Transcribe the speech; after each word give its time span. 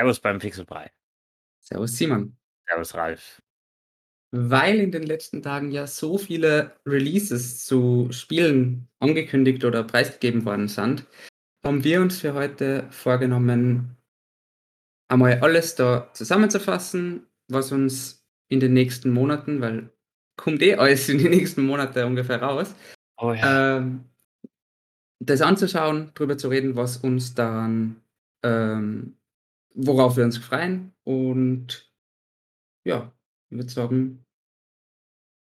Servus 0.00 0.18
beim 0.18 0.38
Pixelbrei. 0.38 0.90
Servus 1.58 1.94
Simon. 1.94 2.34
Servus 2.66 2.94
Ralf. 2.94 3.42
Weil 4.30 4.80
in 4.80 4.92
den 4.92 5.02
letzten 5.02 5.42
Tagen 5.42 5.72
ja 5.72 5.86
so 5.86 6.16
viele 6.16 6.74
Releases 6.86 7.66
zu 7.66 8.08
Spielen 8.10 8.88
angekündigt 9.00 9.62
oder 9.62 9.84
preisgegeben 9.84 10.46
worden 10.46 10.68
sind, 10.68 11.06
haben 11.62 11.84
wir 11.84 12.00
uns 12.00 12.18
für 12.20 12.32
heute 12.32 12.86
vorgenommen, 12.90 13.98
einmal 15.08 15.40
alles 15.40 15.74
da 15.74 16.10
zusammenzufassen, 16.14 17.26
was 17.48 17.70
uns 17.70 18.26
in 18.48 18.60
den 18.60 18.72
nächsten 18.72 19.10
Monaten, 19.10 19.60
weil 19.60 19.92
kommt 20.36 20.62
eh 20.62 20.76
alles 20.76 21.10
in 21.10 21.18
die 21.18 21.28
nächsten 21.28 21.66
Monate 21.66 22.06
ungefähr 22.06 22.40
raus, 22.40 22.74
Oh 23.18 23.34
ja. 23.34 23.76
ähm, 23.76 24.06
das 25.18 25.42
anzuschauen, 25.42 26.12
darüber 26.14 26.38
zu 26.38 26.48
reden, 26.48 26.74
was 26.74 26.96
uns 26.96 27.34
dann, 27.34 28.00
ähm, 28.42 29.19
worauf 29.74 30.16
wir 30.16 30.24
uns 30.24 30.38
freuen 30.38 30.92
und 31.04 31.90
ja, 32.84 33.12
ich 33.50 33.56
würde 33.56 33.70
sagen, 33.70 34.24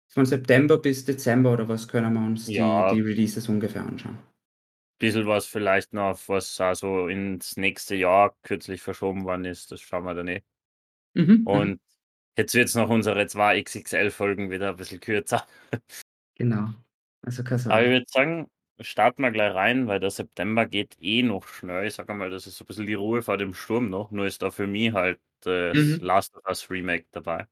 von 0.08 0.26
September 0.26 0.78
bis 0.78 1.06
Dezember 1.06 1.54
oder 1.54 1.68
was 1.68 1.88
können 1.88 2.14
wir 2.14 2.26
uns 2.26 2.48
Ja. 2.48 2.90
die, 2.90 2.96
die 2.96 3.02
Releases 3.02 3.50
ungefähr 3.50 3.84
anschauen. 3.84 4.18
Bisschen 5.00 5.28
was 5.28 5.46
vielleicht 5.46 5.94
noch, 5.94 6.20
was 6.28 6.60
also 6.60 7.08
ins 7.08 7.56
nächste 7.58 7.96
Jahr 7.96 8.36
kürzlich 8.42 8.82
verschoben 8.82 9.26
worden 9.26 9.46
ist, 9.46 9.72
das 9.72 9.82
schauen 9.82 10.06
wir 10.06 10.16
dann 10.16 10.28
eh. 10.28 10.42
Mhm. 11.14 11.46
Und 11.46 11.82
jetzt 12.38 12.56
wird's 12.56 12.74
noch 12.74 12.90
unsere 12.90 13.28
zwei 13.28 13.62
XXL-Folgen 13.62 14.50
wieder 14.50 14.70
ein 14.70 14.76
bisschen 14.78 15.00
kürzer. 15.00 15.46
Genau. 16.36 16.70
Also 17.24 17.44
Aber 17.44 17.84
ich 17.84 17.90
würde 17.90 18.06
sagen, 18.10 18.50
starten 18.82 19.22
wir 19.24 19.32
gleich 19.32 19.54
rein, 19.54 19.88
weil 19.88 20.00
der 20.00 20.10
September 20.12 20.66
geht 20.66 20.98
eh 21.02 21.24
noch 21.24 21.48
schnell. 21.48 21.88
Ich 21.88 21.96
sage 21.96 22.14
mal, 22.14 22.30
das 22.30 22.48
ist 22.48 22.58
so 22.58 22.64
ein 22.64 22.68
bisschen 22.68 22.86
die 22.88 22.94
Ruhe 22.96 23.22
vor 23.24 23.38
dem 23.38 23.54
Sturm 23.54 23.90
noch. 23.90 24.12
Nur 24.12 24.26
ist 24.28 24.42
da 24.42 24.52
für 24.52 24.68
mich 24.68 24.94
halt 24.94 25.20
das 25.42 25.76
Mhm. 25.76 26.00
Last 26.02 26.36
of 26.36 26.46
Us 26.48 26.70
Remake 26.70 27.06
dabei. 27.12 27.48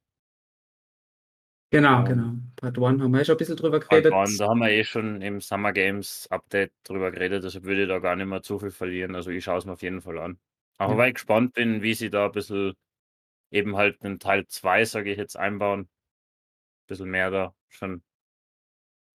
Genau, 1.71 2.03
genau. 2.03 2.33
Part 2.55 2.77
1 2.77 3.01
haben 3.01 3.11
wir 3.11 3.19
ja 3.19 3.25
schon 3.25 3.35
ein 3.35 3.37
bisschen 3.39 3.57
drüber 3.57 3.79
Part 3.79 3.89
geredet. 3.89 4.13
One, 4.13 4.37
da 4.37 4.47
haben 4.49 4.59
wir 4.59 4.69
eh 4.69 4.83
schon 4.83 5.21
im 5.21 5.41
Summer 5.41 5.73
Games 5.73 6.27
Update 6.29 6.71
drüber 6.83 7.11
geredet, 7.11 7.43
deshalb 7.43 7.63
würde 7.65 7.83
ich 7.83 7.87
da 7.89 7.99
gar 7.99 8.15
nicht 8.15 8.27
mehr 8.27 8.41
zu 8.43 8.59
viel 8.59 8.71
verlieren. 8.71 9.15
Also 9.15 9.31
ich 9.31 9.43
schaue 9.43 9.57
es 9.57 9.65
mir 9.65 9.73
auf 9.73 9.81
jeden 9.81 10.01
Fall 10.01 10.19
an. 10.19 10.39
Auch 10.77 10.91
Ja. 10.91 10.97
weil 10.97 11.09
ich 11.09 11.15
gespannt 11.15 11.53
bin, 11.53 11.81
wie 11.81 11.93
sie 11.93 12.09
da 12.09 12.25
ein 12.25 12.31
bisschen 12.31 12.73
eben 13.51 13.75
halt 13.77 14.03
den 14.03 14.19
Teil 14.19 14.47
2, 14.47 14.85
sage 14.85 15.11
ich 15.11 15.17
jetzt, 15.17 15.37
einbauen. 15.37 15.81
Ein 15.81 15.89
bisschen 16.87 17.09
mehr 17.09 17.31
da 17.31 17.55
schon. 17.69 18.03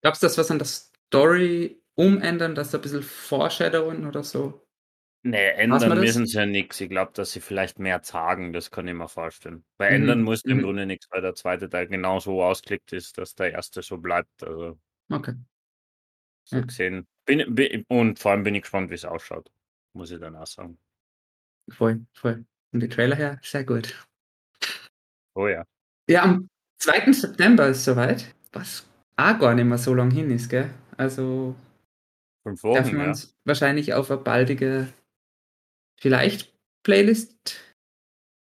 Glaubst 0.02 0.22
du, 0.22 0.27
dass 0.27 0.39
was 0.39 0.50
an 0.50 0.58
der 0.58 0.67
Story 0.67 1.80
umändern, 2.01 2.55
dass 2.55 2.70
da 2.70 2.79
ein 2.79 2.83
bisschen 2.83 3.03
Foreshadowen 3.03 4.06
oder 4.06 4.23
so? 4.25 4.67
Ne, 5.23 5.37
Weiß 5.37 5.83
ändern 5.83 6.01
müssen 6.01 6.27
sie 6.27 6.39
ja 6.39 6.47
nix. 6.47 6.81
Ich 6.81 6.89
glaube, 6.89 7.12
dass 7.15 7.33
sie 7.33 7.41
vielleicht 7.41 7.79
mehr 7.79 8.01
sagen, 8.03 8.55
das 8.55 8.70
kann 8.70 8.89
ich 8.89 8.95
mir 8.95 9.09
vorstellen. 9.09 9.65
Weil 9.77 9.91
Mhm, 9.91 9.97
ändern 10.03 10.23
musst 10.23 10.47
du 10.47 10.53
im 10.53 10.59
mhm. 10.59 10.62
Grunde 10.62 10.87
nichts, 10.87 11.09
weil 11.11 11.20
der 11.20 11.34
zweite 11.34 11.69
Teil 11.69 11.89
genauso 11.89 12.42
ausgelegt 12.42 12.92
ist, 12.95 13.19
dass 13.19 13.34
der 13.34 13.53
erste 13.53 13.83
so 13.83 13.98
bleibt. 13.98 14.42
Also 14.42 14.79
Okay. 15.11 15.34
so 16.45 16.57
Ja. 16.57 16.62
gesehen. 16.62 17.07
Bin, 17.27 17.55
bin, 17.55 17.84
und 17.89 18.19
vor 18.19 18.31
allem 18.33 18.45
bin 18.45 18.55
ich 18.55 18.62
gespannt, 18.62 18.91
wie 18.91 18.95
es 18.95 19.05
ausschaut. 19.05 19.51
Muss 19.92 20.11
ich 20.11 20.20
dann 20.20 20.37
auch 20.37 20.47
sagen. 20.47 20.79
Voll, 21.69 22.07
voll. 22.14 22.45
Und 22.73 22.81
die 22.81 22.89
Trailer 22.89 23.17
her, 23.17 23.39
sehr 23.42 23.64
gut. 23.64 23.95
Oh 25.35 25.48
ja. 25.48 25.64
Ja, 26.09 26.23
am 26.23 26.48
2. 26.79 27.12
September 27.12 27.69
ist 27.69 27.85
soweit, 27.85 28.35
was 28.53 28.87
auch 29.17 29.39
gar 29.39 29.55
nicht 29.55 29.67
mehr 29.67 29.79
so 29.79 29.95
lang 29.95 30.11
hin 30.11 30.31
ist, 30.31 30.48
gell? 30.48 30.70
Also 30.97 31.55
Fünf 32.42 32.62
dürfen 32.62 32.84
Wochen, 32.84 32.92
wir 32.96 33.02
ja. 33.02 33.08
uns 33.08 33.36
wahrscheinlich 33.44 33.94
auf 33.94 34.10
eine 34.10 34.20
baldige, 34.20 34.92
vielleicht 36.00 36.55
Playlist 36.83 37.61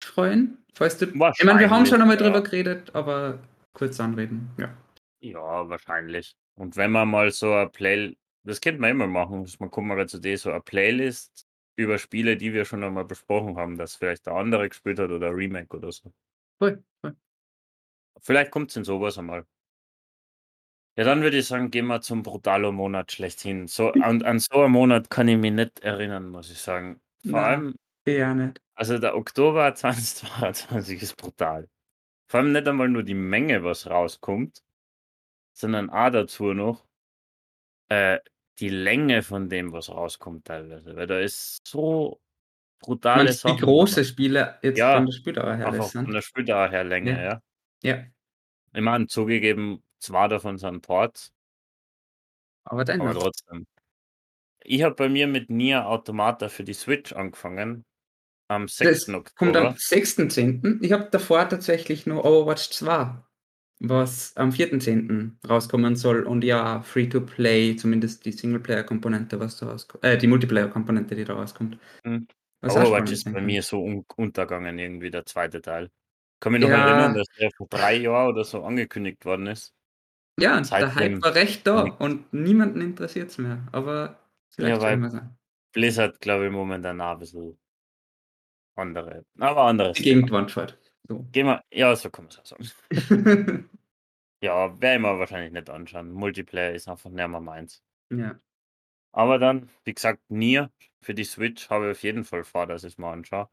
freuen. 0.04 0.58
Falls 0.74 0.98
du, 0.98 1.08
ich 1.08 1.16
meine, 1.16 1.60
wir 1.60 1.70
haben 1.70 1.86
schon 1.86 2.02
einmal 2.02 2.18
ja. 2.18 2.24
drüber 2.24 2.42
geredet, 2.42 2.96
aber 2.96 3.40
kurz 3.74 4.00
anreden, 4.00 4.50
ja. 4.58 4.76
Ja, 5.22 5.68
wahrscheinlich. 5.68 6.38
Und 6.56 6.78
wenn 6.78 6.92
man 6.92 7.10
mal 7.10 7.32
so 7.32 7.54
eine 7.54 7.70
Play, 7.70 8.18
das 8.44 8.62
könnte 8.62 8.80
man 8.80 8.92
immer 8.92 9.08
machen, 9.08 9.44
dass 9.44 9.60
man 9.60 9.70
kommt 9.70 9.88
mal 9.88 10.08
zu 10.08 10.20
dir 10.20 10.38
so 10.38 10.52
eine 10.52 10.62
Playlist 10.62 11.46
über 11.76 11.98
Spiele, 11.98 12.38
die 12.38 12.54
wir 12.54 12.66
schon 12.66 12.84
einmal 12.84 13.06
besprochen 13.06 13.58
haben, 13.58 13.78
dass 13.78 13.96
vielleicht 13.96 14.26
der 14.26 14.34
andere 14.34 14.70
gespielt 14.70 15.00
hat 15.00 15.12
oder 15.12 15.28
ein 15.28 15.36
Remake 15.36 15.76
oder 15.76 15.92
so. 15.92 16.12
Voll, 16.58 16.84
voll. 17.02 17.16
Vielleicht 18.22 18.52
kommt 18.52 18.70
es 18.70 18.78
in 18.78 18.84
sowas 18.84 19.18
einmal. 19.18 19.46
Ja, 21.00 21.06
dann 21.06 21.22
würde 21.22 21.38
ich 21.38 21.48
sagen, 21.48 21.72
gehen 21.72 21.88
wir 21.88 22.02
zum 22.02 22.24
Brutalo-Monat 22.24 23.14
schlechthin. 23.14 23.68
So, 23.68 23.90
an, 23.94 24.22
an 24.24 24.40
so 24.40 24.64
einen 24.64 24.74
Monat 24.74 25.10
kann 25.10 25.30
ich 25.30 25.38
mich 25.38 25.54
nicht 25.54 25.80
erinnern, 25.80 26.28
muss 26.28 26.52
ich 26.52 26.58
sagen. 26.58 27.00
Vor 27.22 27.40
Na, 27.40 27.46
allem, 27.46 27.76
eher 28.04 28.36
nicht. 28.36 28.62
also 28.76 28.98
der 28.98 29.16
Oktober 29.16 29.74
2022 29.76 31.02
ist 31.02 31.16
brutal. 31.16 31.70
Vor 32.28 32.42
allem 32.42 32.52
nicht 32.52 32.68
einmal 32.68 32.90
nur 32.90 33.04
die 33.04 33.14
Menge, 33.14 33.64
was 33.64 33.90
rauskommt, 33.90 34.62
sondern 35.54 35.90
auch 35.90 36.10
dazu 36.10 36.54
noch 36.54 36.86
äh, 37.88 38.20
die 38.60 38.68
Länge 38.70 39.24
von 39.24 39.48
dem, 39.48 39.72
was 39.72 39.90
rauskommt 39.90 40.48
teilweise. 40.48 40.98
Weil 40.98 41.08
da 41.08 41.18
ist 41.20 41.66
so 41.66 42.20
brutale 42.82 43.28
du, 43.28 43.34
Sachen. 43.34 43.58
wie 43.58 43.62
große 43.62 44.04
Spiele 44.04 44.60
jetzt 44.62 44.78
Ja, 44.80 44.98
von 44.98 45.06
der 45.06 45.14
Spieldauer 45.14 45.56
her 45.56 45.82
von 45.82 46.12
der 46.12 46.22
Spieldauer 46.22 46.70
her 46.70 46.84
Länge, 46.84 47.12
Ja. 47.12 47.24
ja. 47.24 47.42
Ja, 47.82 48.04
Ich 48.74 48.82
meine, 48.82 49.08
zugegeben, 49.08 49.82
zwei 50.00 50.28
davon 50.28 50.58
sind 50.58 50.82
Ports, 50.82 51.32
aber 52.64 52.82
aber 52.82 52.86
dennoch. 52.86 53.14
trotzdem. 53.14 53.66
Ich 54.64 54.84
habe 54.84 54.96
bei 54.96 55.10
mir 55.10 55.28
mit 55.28 55.50
Nier 55.50 55.88
Automata 55.88 56.50
für 56.50 56.64
die 56.64 56.74
Switch 56.74 57.14
angefangen. 57.14 57.86
Am 58.50 58.68
6. 58.68 59.06
Das 59.06 59.06
kommt 59.36 59.56
am 59.56 59.68
Oktober. 59.68 59.76
6.10. 59.78 60.80
Ich 60.84 60.92
habe 60.92 61.08
davor 61.12 61.48
tatsächlich 61.48 62.06
nur 62.08 62.26
Overwatch 62.26 62.70
2, 62.72 63.24
was 63.80 64.36
am 64.36 64.52
4.10. 64.52 65.38
rauskommen 65.48 65.96
soll 65.96 66.24
und 66.24 66.44
ja, 66.44 66.82
Free-to-Play, 66.82 67.76
zumindest 67.78 68.26
die 68.26 68.32
Singleplayer-Komponente, 68.32 69.40
was 69.40 69.58
da 69.58 69.68
rauskommt, 69.68 70.04
äh, 70.04 70.18
die 70.18 70.28
Multiplayer-Komponente, 70.28 71.16
die 71.16 71.26
da 71.26 71.34
rauskommt. 71.34 71.78
Hm. 72.04 72.28
Auch 72.62 72.76
Overwatch 72.76 73.12
ist 73.12 73.32
bei 73.32 73.42
mir 73.42 73.64
so 73.64 73.82
un 73.82 74.04
untergegangen, 74.18 74.78
irgendwie 74.80 75.10
der 75.12 75.26
zweite 75.26 75.62
Teil. 75.62 75.90
Kann 76.42 76.54
mich 76.54 76.62
noch 76.62 76.70
Ja. 76.70 76.88
erinnern, 76.88 77.14
dass 77.14 77.28
der 77.40 77.52
vor 77.56 77.68
drei 77.70 77.96
Jahren 77.98 78.30
oder 78.30 78.44
so 78.44 78.64
angekündigt 78.64 79.24
worden 79.26 79.48
ist. 79.48 79.74
Ja, 80.42 80.58
und 80.58 80.72
der 80.72 80.96
Hype 80.96 81.22
war 81.22 81.36
recht 81.36 81.66
da 81.68 81.84
und 81.84 82.32
niemanden 82.34 82.82
interessiert 82.82 83.30
es 83.30 83.38
mehr, 83.38 83.68
aber 83.72 84.20
vielleicht 84.50 84.82
Ja, 84.82 84.98
wir 84.98 85.10
sein. 85.10 85.38
Blizzard, 85.74 86.20
glaube 86.20 86.46
ich, 86.46 86.52
momentan 86.52 87.00
auch 87.02 87.14
ein 87.14 87.20
bisschen 87.20 87.58
andere, 88.76 89.26
aber 89.40 89.64
anderes 89.64 89.98
Die 89.98 90.04
Thema. 90.04 90.22
Gegenwand 90.22 90.52
fährt. 90.52 90.78
So. 91.08 91.26
Gehen 91.32 91.48
wir, 91.48 91.64
ja, 91.72 91.96
so 91.96 92.10
kann 92.10 92.26
man 92.26 92.32
es 92.32 92.40
auch 92.40 92.46
sagen. 92.46 93.70
Ja, 94.42 94.80
werde 94.82 94.96
ich 94.96 95.02
mir 95.02 95.20
wahrscheinlich 95.20 95.52
nicht 95.52 95.70
anschauen. 95.70 96.12
Multiplayer 96.12 96.74
ist 96.74 96.88
einfach 96.88 97.10
nicht 97.10 97.28
mehr 97.28 97.42
meins. 97.42 97.84
ja. 98.10 98.40
Aber 99.12 99.40
dann, 99.40 99.70
wie 99.86 99.94
gesagt, 99.94 100.22
Nier 100.30 100.72
für 101.02 101.14
die 101.14 101.24
Switch 101.24 101.70
habe 101.70 101.86
ich 101.88 101.92
auf 101.98 102.04
jeden 102.04 102.24
Fall 102.24 102.44
vor, 102.44 102.68
dass 102.68 102.84
ich 102.84 102.94
es 102.94 102.98
mal 102.98 103.12
anschaue. 103.12 103.50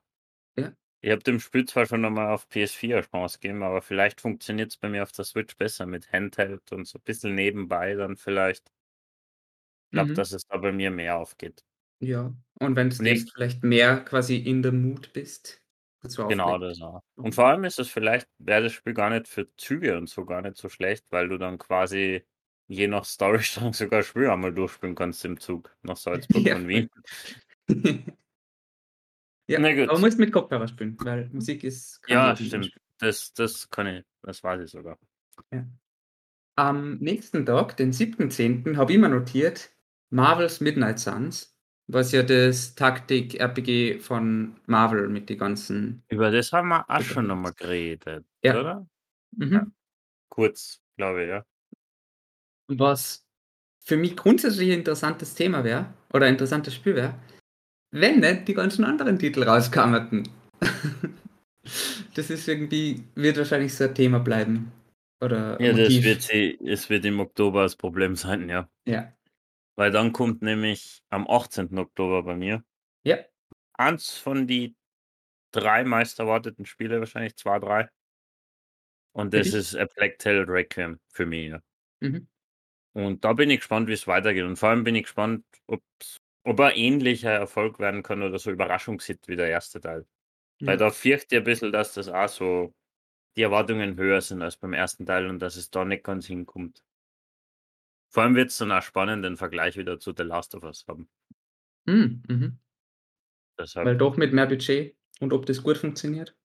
Ja. 0.58 0.72
Ich 1.02 1.10
habe 1.10 1.22
dem 1.22 1.40
Spiel 1.40 1.66
zwar 1.66 1.86
schon 1.86 2.04
einmal 2.04 2.32
auf 2.32 2.48
PS4 2.48 2.96
eine 2.96 3.06
Chance 3.06 3.38
gegeben, 3.38 3.62
aber 3.62 3.82
vielleicht 3.82 4.20
funktioniert 4.20 4.70
es 4.70 4.76
bei 4.76 4.88
mir 4.88 5.02
auf 5.02 5.12
der 5.12 5.24
Switch 5.24 5.56
besser 5.56 5.86
mit 5.86 6.10
Handheld 6.12 6.72
und 6.72 6.86
so 6.86 6.98
ein 6.98 7.02
bisschen 7.04 7.34
nebenbei 7.34 7.94
dann 7.94 8.16
vielleicht. 8.16 8.72
Ich 9.86 9.92
glaube, 9.92 10.10
Mhm. 10.10 10.14
dass 10.14 10.32
es 10.32 10.46
da 10.46 10.56
bei 10.56 10.72
mir 10.72 10.90
mehr 10.90 11.16
aufgeht. 11.18 11.64
Ja, 12.00 12.34
und 12.60 12.76
wenn 12.76 12.90
du 12.90 12.96
Und 12.98 13.06
ich- 13.06 13.20
jetzt 13.20 13.32
vielleicht 13.32 13.62
mehr 13.62 14.04
quasi 14.04 14.36
in 14.36 14.62
der 14.62 14.72
Mood 14.72 15.12
bist, 15.12 15.62
dazu 16.02 16.26
Genau, 16.28 16.58
das 16.58 16.80
auch. 16.80 17.02
Und 17.14 17.34
vor 17.34 17.46
allem 17.46 17.64
ist 17.64 17.78
es 17.78 17.88
vielleicht, 17.88 18.28
wäre 18.38 18.64
das 18.64 18.72
Spiel 18.72 18.94
gar 18.94 19.10
nicht 19.10 19.28
für 19.28 19.48
Züge 19.56 19.96
und 19.96 20.08
so 20.08 20.24
gar 20.24 20.42
nicht 20.42 20.56
so 20.56 20.68
schlecht, 20.68 21.06
weil 21.10 21.28
du 21.28 21.38
dann 21.38 21.58
quasi 21.58 22.24
je 22.68 22.88
nach 22.88 23.04
Storystrang 23.04 23.72
sogar 23.92 24.02
Spiel 24.02 24.28
einmal 24.28 24.52
durchspielen 24.52 24.94
kannst 24.96 25.24
im 25.24 25.38
Zug 25.38 25.74
nach 25.82 25.96
Salzburg 26.32 26.46
Ja, 26.46 26.54
von 26.56 26.68
Wien. 26.68 26.90
ja, 29.48 29.58
Na 29.58 29.72
gut. 29.74 29.88
aber 29.88 29.98
musst 29.98 30.18
mit 30.18 30.32
Kopfhörer 30.32 30.68
spielen, 30.68 30.96
weil 31.00 31.28
Musik 31.32 31.64
ist 31.64 32.00
Ja, 32.08 32.34
stimmt. 32.36 32.72
Das, 32.98 33.32
das 33.34 33.68
kann 33.70 33.86
ich, 33.88 34.04
das 34.22 34.42
weiß 34.42 34.62
ich 34.62 34.70
sogar. 34.70 34.98
Am 36.56 36.96
nächsten 36.98 37.44
Tag, 37.44 37.76
den 37.76 37.92
7.10., 37.92 38.76
habe 38.76 38.92
ich 38.92 38.98
mir 38.98 39.08
notiert 39.10 39.70
Marvel's 40.10 40.60
Midnight 40.60 40.98
Suns, 40.98 41.54
was 41.88 42.12
ja 42.12 42.22
das 42.22 42.74
Taktik-RPG 42.74 44.00
von 44.00 44.56
Marvel 44.66 45.08
mit 45.08 45.28
den 45.28 45.38
ganzen. 45.38 46.02
Über 46.08 46.30
das 46.30 46.52
haben 46.52 46.68
wir 46.68 46.88
auch 46.88 47.02
schon 47.02 47.26
nochmal 47.26 47.52
geredet, 47.52 48.24
Ja. 48.42 48.58
oder? 48.58 48.86
Mhm. 49.32 49.52
Ja. 49.52 49.66
Kurz, 50.30 50.80
glaube 50.96 51.24
ich, 51.24 51.28
ja. 51.28 51.44
Was 52.68 53.26
für 53.80 53.96
mich 53.98 54.16
grundsätzlich 54.16 54.70
ein 54.72 54.78
interessantes 54.78 55.34
Thema 55.34 55.62
wäre, 55.62 55.92
oder 56.12 56.26
ein 56.26 56.32
interessantes 56.34 56.74
Spiel 56.74 56.96
wäre, 56.96 57.14
wenn 58.00 58.20
nicht 58.20 58.46
die 58.48 58.54
ganzen 58.54 58.84
anderen 58.84 59.18
Titel 59.18 59.42
rauskamen. 59.42 60.28
das 62.14 62.30
ist 62.30 62.46
irgendwie, 62.46 63.02
wird 63.14 63.38
wahrscheinlich 63.38 63.74
so 63.74 63.84
ein 63.84 63.94
Thema 63.94 64.20
bleiben. 64.20 64.72
Oder 65.20 65.60
Ja, 65.60 65.72
das 65.72 66.02
wird 66.02 66.22
sie, 66.22 66.58
es 66.64 66.90
wird 66.90 67.04
im 67.06 67.20
Oktober 67.20 67.62
das 67.62 67.76
Problem 67.76 68.16
sein, 68.16 68.48
ja. 68.48 68.68
Ja. 68.86 69.12
Weil 69.76 69.90
dann 69.90 70.12
kommt 70.12 70.42
nämlich 70.42 71.02
am 71.08 71.26
18. 71.28 71.76
Oktober 71.78 72.22
bei 72.22 72.36
mir 72.36 72.64
Ja. 73.04 73.18
eins 73.74 74.16
von 74.16 74.46
die 74.46 74.76
drei 75.52 75.84
meist 75.84 76.18
erwarteten 76.18 76.66
Spiele 76.66 77.00
wahrscheinlich, 77.00 77.36
zwei, 77.36 77.58
drei. 77.58 77.88
Und 79.12 79.32
das 79.32 79.44
dich? 79.46 79.54
ist 79.54 79.76
A 79.76 79.86
Plague 79.86 80.18
Tale 80.18 80.46
Requiem 80.46 81.00
für 81.08 81.24
mich, 81.24 81.48
ja. 81.48 81.62
Mhm. 82.00 82.28
Und 82.92 83.24
da 83.24 83.32
bin 83.32 83.48
ich 83.50 83.58
gespannt, 83.60 83.88
wie 83.88 83.94
es 83.94 84.06
weitergeht. 84.06 84.44
Und 84.44 84.56
vor 84.56 84.70
allem 84.70 84.84
bin 84.84 84.94
ich 84.94 85.04
gespannt, 85.04 85.44
ob's 85.66 86.18
ob 86.46 86.60
er 86.60 86.76
ähnlicher 86.76 87.30
Erfolg 87.32 87.78
werden 87.80 88.02
kann 88.02 88.22
oder 88.22 88.38
so 88.38 88.50
Überraschungshit 88.50 89.28
wie 89.28 89.36
der 89.36 89.48
erste 89.50 89.80
Teil. 89.80 90.06
Weil 90.60 90.78
Ja. 90.80 90.86
da 90.86 90.90
fürchte 90.90 91.36
ich 91.36 91.40
ein 91.40 91.44
bisschen, 91.44 91.72
dass 91.72 91.94
das 91.94 92.08
auch 92.08 92.28
so 92.28 92.74
die 93.36 93.42
Erwartungen 93.42 93.96
höher 93.96 94.20
sind 94.22 94.42
als 94.42 94.56
beim 94.56 94.72
ersten 94.74 95.06
Teil 95.06 95.28
und 95.28 95.40
dass 95.40 95.56
es 95.56 95.70
da 95.70 95.84
nicht 95.84 96.04
ganz 96.04 96.26
hinkommt. 96.26 96.82
Vor 98.10 98.22
allem 98.22 98.34
wird's 98.34 98.58
dann 98.58 98.72
auch 98.72 98.82
spannend, 98.82 99.24
den 99.24 99.36
Vergleich 99.36 99.76
wieder 99.76 99.98
zu 99.98 100.14
The 100.16 100.22
Last 100.22 100.54
of 100.54 100.62
Us 100.64 100.84
haben. 100.88 101.08
Mhm, 101.86 102.22
mhm. 102.28 102.58
Deshalb 103.58 103.86
Weil 103.86 103.96
doch 103.96 104.16
mit 104.16 104.32
mehr 104.32 104.46
Budget 104.46 104.96
und 105.20 105.32
ob 105.32 105.46
das 105.46 105.62
gut 105.62 105.78
funktioniert? 105.78 106.36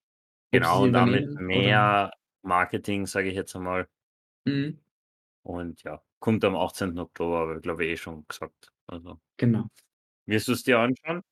Genau, 0.50 0.82
und 0.84 0.96
auch 0.96 1.06
mit 1.06 1.22
übernehmen 1.22 1.36
oder 1.36 1.46
mehr 1.46 2.12
Marketing, 2.42 3.06
sage 3.06 3.28
ich 3.28 3.34
jetzt 3.34 3.56
einmal. 3.56 3.88
Mhm. 4.44 4.78
Und 5.44 5.82
ja, 5.82 6.02
kommt 6.20 6.44
am 6.44 6.56
18. 6.56 6.98
Oktober, 6.98 7.56
ich 7.56 7.62
glaube 7.62 7.84
ich 7.84 7.92
eh 7.92 7.96
schon 7.96 8.26
gesagt. 8.28 8.72
Also 8.86 9.20
Genau. 9.38 9.68
Wirst 10.26 10.48
du's 10.48 10.62
dir 10.64 10.78
anschauen? 10.80 11.22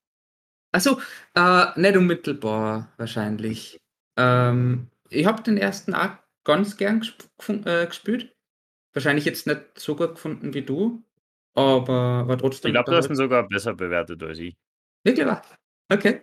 Ach 0.73 0.81
so, 0.81 1.01
äh, 1.35 1.81
nicht 1.81 1.97
unmittelbar 1.97 2.93
wahrscheinlich. 2.97 3.81
Ähm, 4.17 4.89
ich 5.09 5.27
habe 5.27 5.43
den 5.43 5.57
ersten 5.57 5.95
auch 5.95 6.17
ganz 6.45 6.77
gern 6.77 7.01
gesp 7.01 7.23
äh, 7.67 7.87
gespielt. 7.87 8.37
Wahrscheinlich 8.95 9.25
jetzt 9.27 9.47
nicht 9.47 9.63
so 9.79 9.97
gut 9.97 10.17
gefunden 10.17 10.55
wie 10.55 10.63
du, 10.65 11.05
aber 11.55 12.29
war 12.29 12.39
Ich 12.65 12.73
trotzdem 12.73 12.73
glaube, 12.73 12.87
du 12.89 12.97
hast 12.97 13.11
ihn 13.11 13.17
unterhalt 13.17 13.17
sogar 13.17 13.47
besser 13.49 13.75
bewertet 13.75 14.23
als 14.23 14.39
ich. 14.39 14.57
Wirklich 15.05 15.27
wahr? 15.27 15.43
Okay. 15.93 16.23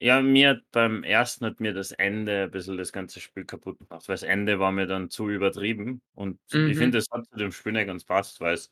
Ja, 0.00 0.20
mir 0.20 0.60
beim 0.72 1.04
ersten 1.04 1.46
hat 1.46 1.58
mir 1.60 1.72
das 1.72 1.90
Ende 1.90 2.44
ein 2.44 2.50
bisschen 2.50 2.76
das 2.76 2.92
ganze 2.92 3.18
Spiel 3.18 3.46
kaputt 3.46 3.78
gemacht, 3.78 4.06
weil 4.08 4.14
das 4.14 4.22
Ende 4.24 4.58
war 4.58 4.70
mir 4.70 4.86
dann 4.86 5.08
zu 5.08 5.30
übertrieben 5.30 6.02
und 6.14 6.38
ich 6.64 6.76
Mhm. 6.76 6.76
finde, 6.76 6.98
das 6.98 7.06
hat 7.10 7.24
zu 7.26 7.36
dem 7.38 7.50
Spiel 7.50 7.72
nicht 7.72 7.86
ganz 7.86 8.04
passt, 8.04 8.38
weil's 8.40 8.70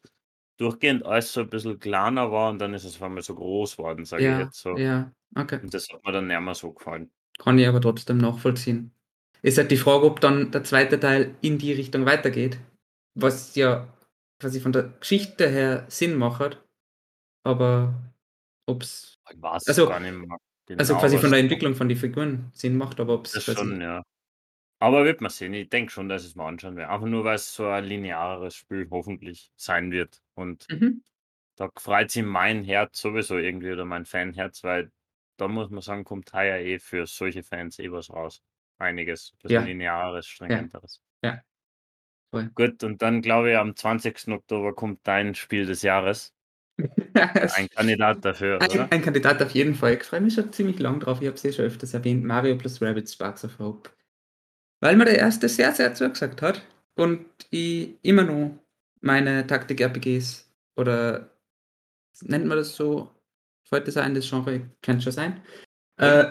durchgehend 0.57 1.05
alles 1.05 1.33
so 1.33 1.41
ein 1.41 1.49
bisschen 1.49 1.79
kleiner 1.79 2.31
war 2.31 2.51
und 2.51 2.59
dann 2.59 2.75
ist 2.75 2.85
es 2.85 2.97
auf 2.97 3.03
einmal 3.03 3.23
so 3.23 3.35
groß 3.35 3.79
worden, 3.79 4.05
sage 4.05 4.23
ich 4.23 4.29
Ja, 4.29 4.41
jetzt 4.41 4.61
so. 4.61 4.77
ja, 4.77 5.11
okay. 5.37 5.61
Und 5.63 5.75
das 5.75 5.89
hat 5.89 6.05
mir 6.05 6.13
dann 6.13 6.27
nicht 6.27 6.41
mehr 6.41 6.55
so 6.55 6.73
gefallen. 6.73 7.11
Kann 7.39 7.59
ich 7.59 7.67
aber 7.67 7.81
trotzdem 7.81 8.19
nachvollziehen. 8.19 8.93
Ist 9.43 9.59
halt 9.59 9.71
die 9.71 9.77
Frage, 9.77 10.07
ob 10.07 10.21
dann 10.21 10.51
der 10.53 10.65
zweite 10.65 10.99
Teil 10.99 11.35
in 11.43 11.59
die 11.59 11.73
Richtung 11.73 12.07
weitergeht, 12.07 12.59
was 13.15 13.55
ja 13.57 13.89
quasi 14.41 14.61
von 14.61 14.73
der 14.73 14.85
Geschichte 15.01 15.49
her 15.49 15.85
Sinn 15.89 16.15
macht, 16.17 16.63
aber 17.45 17.95
ob's 18.67 19.19
Ich 19.31 19.43
weiß 19.43 19.67
also 19.69 19.87
gar 19.87 20.01
nicht 20.01 20.15
mehr 20.15 20.39
also 20.79 20.95
genau, 20.95 21.01
quasi 21.01 21.19
von 21.19 21.31
der 21.31 21.41
Entwicklung 21.41 21.75
von 21.75 21.89
den 21.89 21.99
Figuren 21.99 22.51
Sinn 22.55 22.77
macht, 22.77 22.99
aber 23.01 23.15
ob's 23.15 23.33
Das 23.33 23.45
quasi 23.45 23.59
schon, 23.59 23.81
ja. 23.81 24.03
Aber 24.85 25.07
wird 25.07 25.23
man 25.23 25.31
sehen. 25.31 25.55
Ich 25.55 25.71
denke 25.71 25.91
schon, 25.91 26.11
dass 26.11 26.25
es 26.25 26.35
mir 26.37 26.45
anschauen 26.45 26.77
werde. 26.77 26.93
Einfach 26.93 27.07
nur, 27.07 27.25
weil's 27.25 27.55
so 27.55 27.67
ein 27.69 27.85
lineares 27.85 28.55
Spiel 28.55 28.87
hoffentlich 28.91 29.51
sein 29.57 29.91
wird. 29.91 30.21
Und 30.35 30.67
Mhm. 30.71 31.03
da 31.57 31.71
freut 31.79 32.11
sich 32.11 32.23
mein 32.23 32.65
Herz 32.65 33.01
sowieso 33.01 33.39
irgendwie 33.39 33.73
oder 33.73 33.87
mein 33.87 34.05
Fanherz, 34.05 34.63
weil 34.63 34.93
da 35.39 35.49
muss 35.49 35.71
man 35.71 35.81
sagen, 35.81 36.05
kommt 36.05 36.33
heuer 36.35 36.59
eh 36.59 36.79
für 36.79 37.07
solche 37.07 37.43
Fans 37.43 37.79
eh 37.79 37.91
was 37.91 38.11
raus. 38.11 38.43
Einiges. 38.79 39.33
Bisschen 39.43 39.63
Ja. 39.63 39.65
lineares, 39.65 40.27
Ja. 40.27 40.33
stringenteres. 40.35 41.01
Ja. 41.23 41.41
Voll. 42.31 42.51
Gut, 42.55 42.85
und 42.85 43.01
dann 43.01 43.23
glaube 43.23 43.53
ich, 43.53 43.57
am 43.57 43.75
20. 43.77 44.33
Oktober 44.35 44.75
kommt 44.75 45.01
dein 45.07 45.35
Spiel 45.35 45.65
des 45.67 45.81
Jahres. 45.81 46.35
Ein 47.57 47.69
Kandidat 47.71 48.23
dafür, 48.25 48.61
Ein 48.61 48.71
oder? 48.71 48.93
ein 48.93 49.01
Kandidat 49.03 49.41
auf 49.43 49.53
jeden 49.53 49.75
Fall. 49.77 49.95
Ich 49.95 50.03
freue 50.03 50.21
mich 50.21 50.35
schon 50.35 50.53
ziemlich 50.53 50.79
lang 50.79 51.01
drauf. 51.01 51.23
Ich 51.23 51.27
habe 51.29 51.37
es 51.37 51.45
eh 51.45 51.53
schon 51.53 51.65
öfters 51.65 51.95
erwähnt. 51.95 52.25
Mario 52.25 52.59
plus 52.59 52.83
Rabbids 52.83 53.15
Sparks 53.15 53.45
of 53.47 53.59
Hope. 53.59 53.89
Weil 54.85 54.97
mir 54.97 55.07
der 55.07 55.19
erste 55.19 55.49
sehr, 55.49 55.73
sehr 55.73 55.95
zugesagt 55.95 56.43
hat 56.43 56.63
und 56.95 57.25
ich 57.49 57.95
immer 58.03 58.23
noch 58.23 58.59
meine 59.01 59.47
Taktik-RPGs 59.47 60.47
oder 60.77 61.31
nennt 62.21 62.45
man 62.45 62.59
das 62.59 62.77
so? 62.77 63.11
Fällt 63.67 63.89
das 63.89 63.97
ein, 63.97 64.15
das 64.15 64.29
Genre? 64.29 64.69
Könnte 64.83 65.05
schon 65.05 65.13
sein. 65.13 65.41
Äh, 65.97 66.27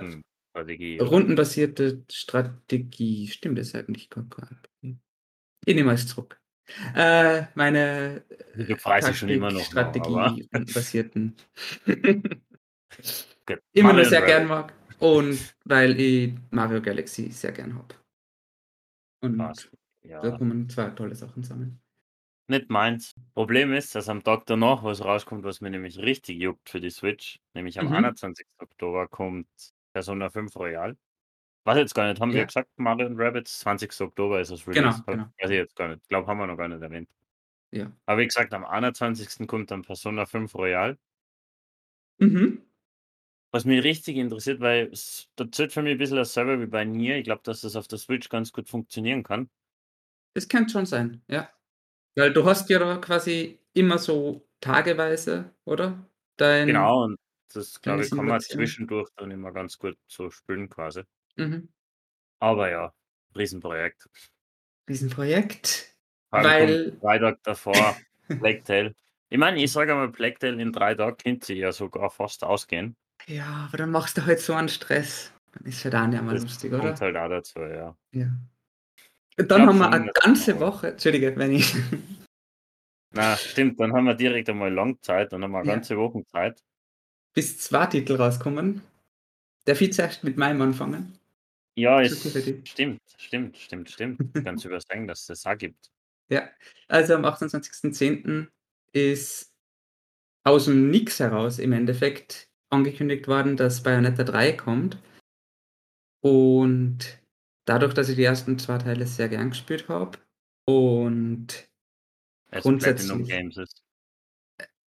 rundenbasierte 1.02 2.04
Strategie. 2.12 3.28
Stimmt 3.28 3.58
das 3.58 3.74
eigentlich 3.74 4.12
gar 4.12 4.30
kein? 4.30 5.00
Ich 5.66 5.74
nehme 5.74 5.92
es 5.92 6.08
zurück. 6.08 6.40
Äh, 6.94 7.46
meine 7.56 8.24
Du 8.56 9.14
schon 9.16 9.30
immer 9.30 9.50
noch, 9.50 9.62
noch, 9.62 9.66
Strategie 9.66 10.48
rundenbasierten. 10.54 11.36
Gut. 13.48 13.60
immer 13.74 13.94
noch 13.94 14.06
sehr 14.06 14.22
gern 14.22 14.46
mag. 14.46 14.74
Und 15.00 15.56
weil 15.66 16.00
ich 16.00 16.36
Mario 16.52 16.84
Galaxy 16.84 17.32
sehr 17.32 17.52
gern 17.52 17.74
habe. 17.74 17.96
Und 19.24 19.38
Passt. 19.38 19.72
da 20.04 20.10
Ja. 20.24 20.38
kommen 20.38 20.70
zwei 20.70 20.90
tolle 20.90 21.16
Sachen 21.16 21.44
zusammen. 21.44 21.80
Nicht 22.50 22.70
meins. 22.70 23.14
Problem 23.34 23.72
ist, 23.74 23.96
dass 23.96 24.10
am 24.10 24.22
Tag 24.24 24.46
danach 24.48 24.84
was 24.84 25.04
rauskommt, 25.04 25.46
was 25.46 25.62
mir 25.62 25.70
nämlich 25.70 25.98
richtig 26.00 26.42
juckt 26.42 26.70
für 26.70 26.82
die 26.82 26.90
Switch. 26.90 27.40
Nämlich 27.54 27.80
am 27.80 27.88
Mhm. 27.88 27.94
21. 27.94 28.46
Oktober 28.60 29.08
kommt 29.08 29.48
Persona 29.94 30.30
5 30.30 30.54
Royal. 30.58 30.98
Weiß 31.66 31.78
jetzt 31.78 31.96
gar 31.96 32.08
nicht, 32.10 32.22
haben 32.22 32.34
wir 32.34 32.42
Ja. 32.42 32.46
gesagt, 32.46 32.70
Mario 32.78 33.08
und 33.08 33.20
Rabbids? 33.20 33.60
20. 33.60 34.02
Oktober 34.02 34.42
ist 34.42 34.52
das 34.52 34.66
Genau, 34.66 34.90
Release. 34.90 35.04
genau. 35.08 35.26
Weiß 35.40 35.50
ich 35.52 35.58
jetzt 35.58 35.76
gar 35.78 35.90
nicht. 35.90 36.08
Glaube, 36.10 36.28
haben 36.28 36.40
wir 36.40 36.48
noch 36.48 36.58
gar 36.58 36.68
nicht 36.70 36.82
erwähnt. 36.82 37.10
Ja. 37.72 37.92
Aber 38.06 38.22
wie 38.22 38.28
gesagt, 38.28 38.54
am 38.54 38.66
21. 38.66 39.48
kommt 39.48 39.72
dann 39.72 39.84
Persona 39.84 40.26
5 40.26 40.56
Royal. 40.56 40.98
Mhm. 42.20 42.64
Was 43.54 43.66
mich 43.66 43.84
richtig 43.84 44.18
interessiert, 44.18 44.62
weil 44.62 44.88
es 44.92 45.30
da 45.36 45.50
zählt 45.52 45.72
für 45.72 45.84
mich 45.84 45.92
ein 45.92 45.98
bisschen 46.00 46.18
dasselbe 46.18 46.60
wie 46.60 46.66
bei 46.66 46.86
Nier. 46.86 47.18
Ich 47.18 47.24
glaube, 47.24 47.44
dass 47.44 47.62
das 47.62 47.76
auf 47.76 47.88
der 47.88 48.00
Switch 48.00 48.28
ganz 48.28 48.52
gut 48.52 48.68
funktionieren 48.68 49.22
kann. 49.22 49.48
Das 50.34 50.50
könnte 50.50 50.72
schon 50.72 50.88
sein, 50.88 51.22
ja. 51.28 51.48
Weil 52.16 52.34
du 52.34 52.46
hast 52.46 52.68
ja 52.72 52.98
quasi 52.98 53.60
immer 53.74 54.00
so 54.00 54.50
tageweise, 54.60 55.54
oder? 55.66 56.04
Dein 56.38 56.66
Genau, 56.66 57.04
und 57.04 57.20
das, 57.54 57.80
glaube 57.80 58.04
ich, 58.04 58.10
kann 58.10 58.26
man 58.26 58.42
zwischendurch 58.42 59.12
dann 59.18 59.30
immer 59.30 59.52
ganz 59.52 59.78
gut 59.78 60.00
so 60.08 60.32
spielen 60.32 60.68
quasi. 60.68 61.04
Mhm. 61.36 61.70
Aber 62.40 62.72
ja, 62.72 62.92
Riesenprojekt. 63.38 64.10
Riesenprojekt, 64.90 65.96
allem 66.32 66.46
weil 66.46 66.90
kommt 66.90 67.04
3 67.04 67.20
Tage 67.20 67.40
davor 67.44 67.98
Tale. 68.66 68.96
Ich 69.30 69.38
meine, 69.38 69.62
ich 69.62 69.72
sage 69.72 69.92
einmal, 69.92 70.12
Tale 70.12 70.60
in 70.60 70.72
3 70.72 70.96
Tagen 70.96 71.18
könnte 71.18 71.46
sich 71.46 71.60
ja 71.60 71.72
sogar 71.72 72.10
fast 72.10 72.44
ausgehen. 72.44 72.96
Ja, 73.28 73.66
aber 73.68 73.78
dann 73.78 73.92
machst 73.92 74.18
du 74.18 74.26
halt 74.26 74.40
so 74.40 74.54
einen 74.54 74.70
Stress. 74.70 75.32
Dann 75.54 75.66
ist 75.66 75.84
halt 75.86 75.96
auch 75.96 76.08
nicht 76.08 76.22
mehr 76.22 76.34
Das 76.34 76.44
lustig, 76.44 76.74
oder? 76.74 76.80
kommt 76.84 77.02
halt 77.02 77.16
auch 77.18 77.30
dazu, 77.30 77.60
ja. 77.60 77.96
Ja. 78.14 78.28
Und 79.38 79.52
dann 79.52 79.68
haben 79.68 79.78
wir 79.80 79.92
eine 79.92 80.12
ganze 80.14 80.60
Woche 80.60 80.90
Entschuldige, 80.90 81.36
wenn 81.38 81.54
ich 81.54 81.76
Na, 83.16 83.36
stimmt, 83.38 83.80
dann 83.80 83.94
haben 83.94 84.06
wir 84.06 84.16
direkt 84.16 84.50
einmal 84.50 84.74
lang 84.74 84.98
Zeit, 85.02 85.32
dann 85.34 85.44
haben 85.44 85.52
wir 85.52 85.62
'ne 85.64 85.68
Ja. 85.70 85.74
ganze 85.76 85.98
Wochen 85.98 86.26
Zeit. 86.28 86.60
bis 87.36 87.58
2 87.60 87.88
Titel 87.88 88.16
rauskommen. 88.16 88.82
Darf 89.66 89.82
ich 89.82 89.94
zuerst 89.94 90.24
mit 90.24 90.38
meinem 90.38 90.62
anfangen? 90.62 91.20
Ja, 91.76 92.02
Ist 92.02 92.26
es 92.26 92.44
stimmt, 92.70 93.02
stimmt, 93.18 93.58
stimmt, 93.58 93.90
stimmt. 93.90 94.46
Ganz 94.46 94.66
übersehen, 94.66 95.08
dass 95.08 95.22
es 95.22 95.28
das 95.28 95.46
auch 95.46 95.58
gibt. 95.58 95.90
Ja, 96.30 96.50
also 96.88 97.16
am 97.16 97.26
28.10. 97.26 98.50
ist 98.94 99.52
aus'm 100.46 100.90
Nix 100.92 101.20
heraus 101.20 101.60
im 101.60 101.74
Endeffekt 101.74 102.48
angekündigt 102.74 103.28
worden, 103.28 103.56
dass 103.56 103.84
Bayonetta 103.84 104.24
3 104.24 104.54
kommt. 104.54 104.98
Und 106.22 107.00
dadurch, 107.66 107.94
dass 107.94 108.10
ich 108.10 108.16
die 108.16 108.24
ersten 108.24 108.60
2 108.60 108.80
Teile 108.80 109.08
sehr 109.08 109.30
gern 109.30 109.50
gespielt 109.50 109.88
habe 109.90 110.18
und 110.66 111.68
Platinum 112.50 112.62
grundsätzlich 112.62 113.28
Games 113.28 113.58
ist. 113.58 113.84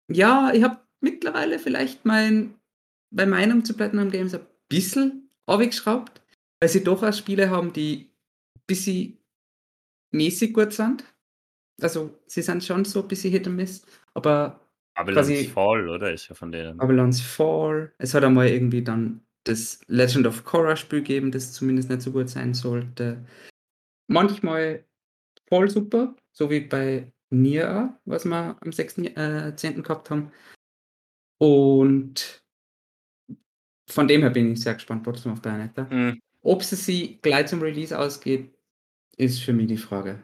Ja, 0.07 0.51
ich 0.53 0.63
habe 0.63 0.81
mittlerweile 1.01 1.59
vielleicht 1.59 2.05
mein 2.05 2.55
meine 3.11 3.31
Meinung 3.31 3.63
zu 3.63 3.75
Platinum 3.75 4.11
Games 4.11 4.33
ein 4.33 4.45
bisschen 4.67 5.29
runtergeschraubt, 5.49 6.21
weil 6.59 6.69
sie 6.69 6.83
doch 6.83 7.01
auch 7.01 7.13
Spiele 7.13 7.49
haben, 7.49 7.73
die 7.73 8.11
bisschen 8.67 9.17
mäßig 10.11 10.53
gut 10.53 10.73
sind. 10.73 11.03
Also, 11.81 12.17
sie 12.27 12.41
sind 12.41 12.63
schon 12.63 12.85
so 12.85 13.01
ein 13.01 13.07
bisschen 13.07 13.31
Hit 13.31 13.47
and 13.47 13.55
Miss, 13.55 13.85
aber 14.13 14.64
Babylon's 14.95 15.27
quasi 15.27 15.47
Fall, 15.47 15.89
oder? 15.89 16.13
Ist 16.13 16.29
ja 16.29 16.35
von 16.35 16.51
denen. 16.51 16.77
Babylon's 16.77 17.21
Fall. 17.21 17.93
Es 17.97 18.13
hat 18.13 18.23
einmal 18.23 18.47
irgendwie 18.47 18.83
dann 18.83 19.21
das 19.43 19.81
Legend 19.87 20.25
of 20.25 20.43
Korra 20.43 20.75
Spiel 20.75 20.99
gegeben, 20.99 21.31
das 21.31 21.53
zumindest 21.53 21.89
nicht 21.89 22.01
so 22.01 22.11
gut 22.11 22.29
sein 22.29 22.53
sollte. 22.53 23.23
Manchmal 24.07 24.85
voll 25.47 25.69
super, 25.69 26.15
so 26.31 26.49
wie 26.49 26.61
bei 26.61 27.11
Nier 27.29 27.99
was 28.05 28.25
wir 28.25 28.57
am 28.61 28.71
6. 28.71 28.99
äh, 28.99 29.55
10. 29.55 29.83
gehabt 29.83 30.09
haben. 30.09 30.31
Und 31.37 32.43
von 33.89 34.07
dem 34.07 34.21
her 34.21 34.29
bin 34.29 34.53
ich 34.53 34.61
sehr 34.61 34.75
gespannt 34.75 35.03
trotzdem 35.03 35.33
auf 35.33 35.41
Bayonetta. 35.41 35.83
Mhm. 35.91 36.19
Ob 36.41 36.63
sie 36.63 36.75
sie 36.75 37.19
gleich 37.21 37.47
zum 37.47 37.61
Release 37.61 37.97
ausgeht, 37.97 38.55
ist 39.17 39.43
für 39.43 39.53
mich 39.53 39.67
die 39.67 39.77
Frage. 39.77 40.23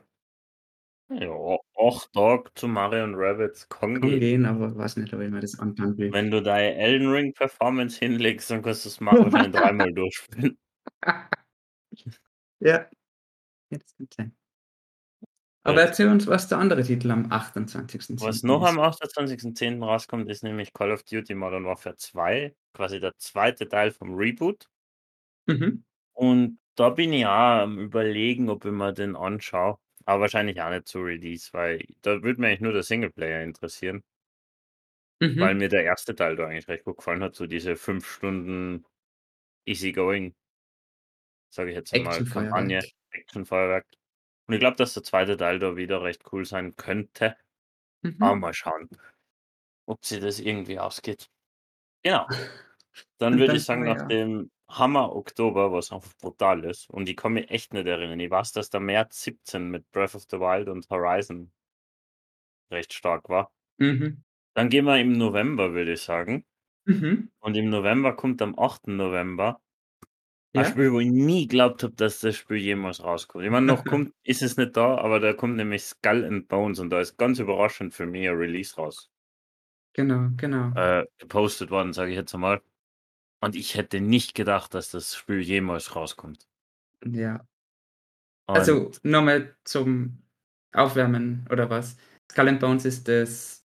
Ja, 1.09 1.57
acht 1.81 2.13
Tage 2.13 2.51
zu 2.55 2.67
Mario 2.67 3.03
und 3.03 3.15
Rabbids 3.15 3.67
kann, 3.69 3.99
Kann 3.99 4.09
gehen. 4.09 4.19
gehen, 4.19 4.45
aber 4.45 4.75
weiß 4.75 4.97
nicht, 4.97 5.13
ob 5.13 5.21
ich 5.21 5.29
mir 5.29 5.39
das 5.39 5.59
anfangen 5.59 5.97
will. 5.97 6.11
Wenn 6.13 6.31
du 6.31 6.41
deine 6.41 6.75
Elden 6.75 7.09
Ring 7.11 7.33
Performance 7.33 7.99
hinlegst, 7.99 8.51
dann 8.51 8.61
kannst 8.61 8.85
du 8.85 8.89
das 8.89 8.99
Mario 9.01 9.23
wahrscheinlich 9.31 9.59
dreimal 9.59 9.91
durchspielen. 9.93 10.57
Ja. 12.63 12.87
Ja, 13.71 13.77
das 13.79 13.95
kann 13.97 14.07
sein. 14.15 14.35
Aber 15.63 15.81
erzähl 15.81 16.07
uns, 16.09 16.27
was 16.27 16.47
der 16.47 16.57
andere 16.57 16.83
Titel 16.83 17.11
am 17.11 17.31
28.10. 17.31 18.21
Was 18.21 18.43
noch 18.43 18.63
am 18.63 18.79
28.10. 18.79 19.83
rauskommt, 19.83 20.29
ist 20.29 20.43
nämlich 20.43 20.73
Call 20.73 20.91
of 20.91 21.03
Duty 21.03 21.35
Modern 21.35 21.65
Warfare 21.65 21.97
2, 21.97 22.55
quasi 22.73 22.99
der 22.99 23.15
zweite 23.17 23.67
Teil 23.67 23.91
vom 23.91 24.15
Reboot. 24.15 24.67
Mhm. 25.47 25.83
Und 26.13 26.59
da 26.75 26.89
bin 26.89 27.13
ich 27.13 27.25
auch 27.25 27.61
am 27.61 27.77
Überlegen, 27.79 28.49
ob 28.49 28.65
ich 28.65 28.71
mir 28.71 28.93
den 28.93 29.15
anschaue. 29.15 29.77
Aber 30.11 30.21
wahrscheinlich 30.23 30.61
auch 30.61 30.69
nicht 30.69 30.87
zu 30.89 30.99
Release, 30.99 31.53
weil 31.53 31.85
da 32.01 32.21
würde 32.21 32.41
mich 32.41 32.49
eigentlich 32.49 32.59
nur 32.61 32.73
der 32.73 32.83
Singleplayer 32.83 33.43
interessieren. 33.43 34.03
Weil 35.37 35.55
Mhm. 35.55 35.55
mir 35.55 35.67
der 35.67 35.83
erste 35.83 36.15
Teil 36.15 36.37
da 36.37 36.47
eigentlich 36.47 36.69
recht 36.69 36.85
gut 36.85 36.95
gefallen 36.97 37.21
hat, 37.21 37.35
so 37.35 37.45
diese 37.45 37.75
5 37.75 38.05
Stunden 38.07 38.85
Easygoing, 39.65 40.35
sage 41.49 41.69
ich 41.71 41.75
jetzt 41.75 41.95
mal, 41.95 42.23
Kampagne, 42.23 42.81
Actionfeuerwerk. 42.81 42.91
Actionfeuerwerk. 43.11 43.85
Und 44.47 44.53
ich 44.55 44.59
glaube, 44.59 44.77
dass 44.77 44.93
der 44.93 45.03
zweite 45.03 45.37
Teil 45.37 45.59
da 45.59 45.75
wieder 45.75 46.03
recht 46.03 46.23
cool 46.33 46.45
sein 46.45 46.75
könnte. 46.75 47.37
Aber 48.19 48.35
Mhm. 48.35 48.37
mal 48.37 48.53
schauen, 48.53 48.89
ob 49.87 50.03
sich 50.05 50.19
das 50.21 50.39
irgendwie 50.39 50.79
ausgeht. 50.79 51.29
Genau. 52.03 52.29
Dann 53.19 53.37
würde 53.39 53.57
ich 53.57 53.65
sagen, 53.65 53.83
wir 53.83 53.89
nach 53.89 54.01
ja 54.01 54.11
dem 54.11 54.51
Hammer 54.71 55.15
Oktober, 55.15 55.71
was 55.71 55.91
einfach 55.91 56.13
brutal 56.19 56.63
ist, 56.65 56.89
und 56.89 57.07
ich 57.09 57.15
kann 57.17 57.33
mich 57.33 57.49
echt 57.51 57.73
nicht 57.73 57.87
erinnern. 57.87 58.19
Ich 58.19 58.31
weiß, 58.31 58.53
dass 58.53 58.69
der 58.71 58.79
März 58.81 59.21
17 59.23 59.69
mit 59.69 59.89
Breath 59.91 60.15
of 60.15 60.25
the 60.29 60.39
Wild 60.39 60.67
und 60.69 60.89
Horizon 60.89 61.51
recht 62.71 62.93
stark 62.93 63.29
war. 63.29 63.51
Mhm. 63.77 64.23
Dann 64.55 64.69
gehen 64.69 64.85
wir 64.85 64.99
im 64.99 65.13
November, 65.13 65.73
würde 65.73 65.93
ich 65.93 66.01
sagen. 66.01 66.45
Mhm. 66.85 67.29
Und 67.41 67.57
im 67.57 67.69
November 67.69 68.15
kommt 68.15 68.41
am 68.41 68.57
8. 68.57 68.95
November 68.95 69.61
ein 70.55 70.63
Ja. 70.63 70.65
Spiel, 70.65 70.91
wo 70.93 70.99
ich 71.01 71.09
nie 71.09 71.47
geglaubt 71.47 71.83
habe, 71.83 71.93
dass 71.95 72.19
das 72.21 72.37
Spiel 72.37 72.57
jemals 72.57 73.03
rauskommt. 73.03 73.45
Ich 73.45 73.51
meine, 73.51 73.65
noch 73.67 73.85
kommt 73.85 74.13
ist 74.23 74.41
es 74.41 74.57
nicht 74.57 74.77
da, 74.77 74.97
aber 74.97 75.19
da 75.19 75.33
kommt 75.33 75.57
nämlich 75.57 75.83
Skull 75.83 76.25
and 76.25 76.47
Bones 76.47 76.79
und 76.79 76.89
da 76.91 77.01
ist 77.01 77.17
ganz 77.17 77.39
überraschend 77.39 77.93
für 77.93 78.05
mich 78.05 78.27
ein 78.29 78.35
Release 78.35 78.75
raus 78.75 79.09
Genau, 79.93 80.29
genau. 80.37 80.73
äh, 80.75 81.05
gepostet 81.17 81.69
worden, 81.71 81.93
sage 81.93 82.11
ich 82.11 82.17
jetzt 82.17 82.33
einmal. 82.33 82.61
Und 83.41 83.55
ich 83.55 83.75
hätte 83.75 83.99
nicht 83.99 84.35
gedacht, 84.35 84.73
dass 84.73 84.91
das 84.91 85.15
Spiel 85.15 85.41
jemals 85.41 85.95
rauskommt. 85.95 86.47
Ja. 87.05 87.45
Also, 88.47 88.85
Und 88.87 89.03
nochmal 89.05 89.55
zum 89.63 90.21
Aufwärmen 90.73 91.47
oder 91.49 91.69
was? 91.69 91.97
Skull 92.31 92.49
and 92.49 92.59
Bones 92.59 92.85
ist 92.85 93.07
das 93.07 93.65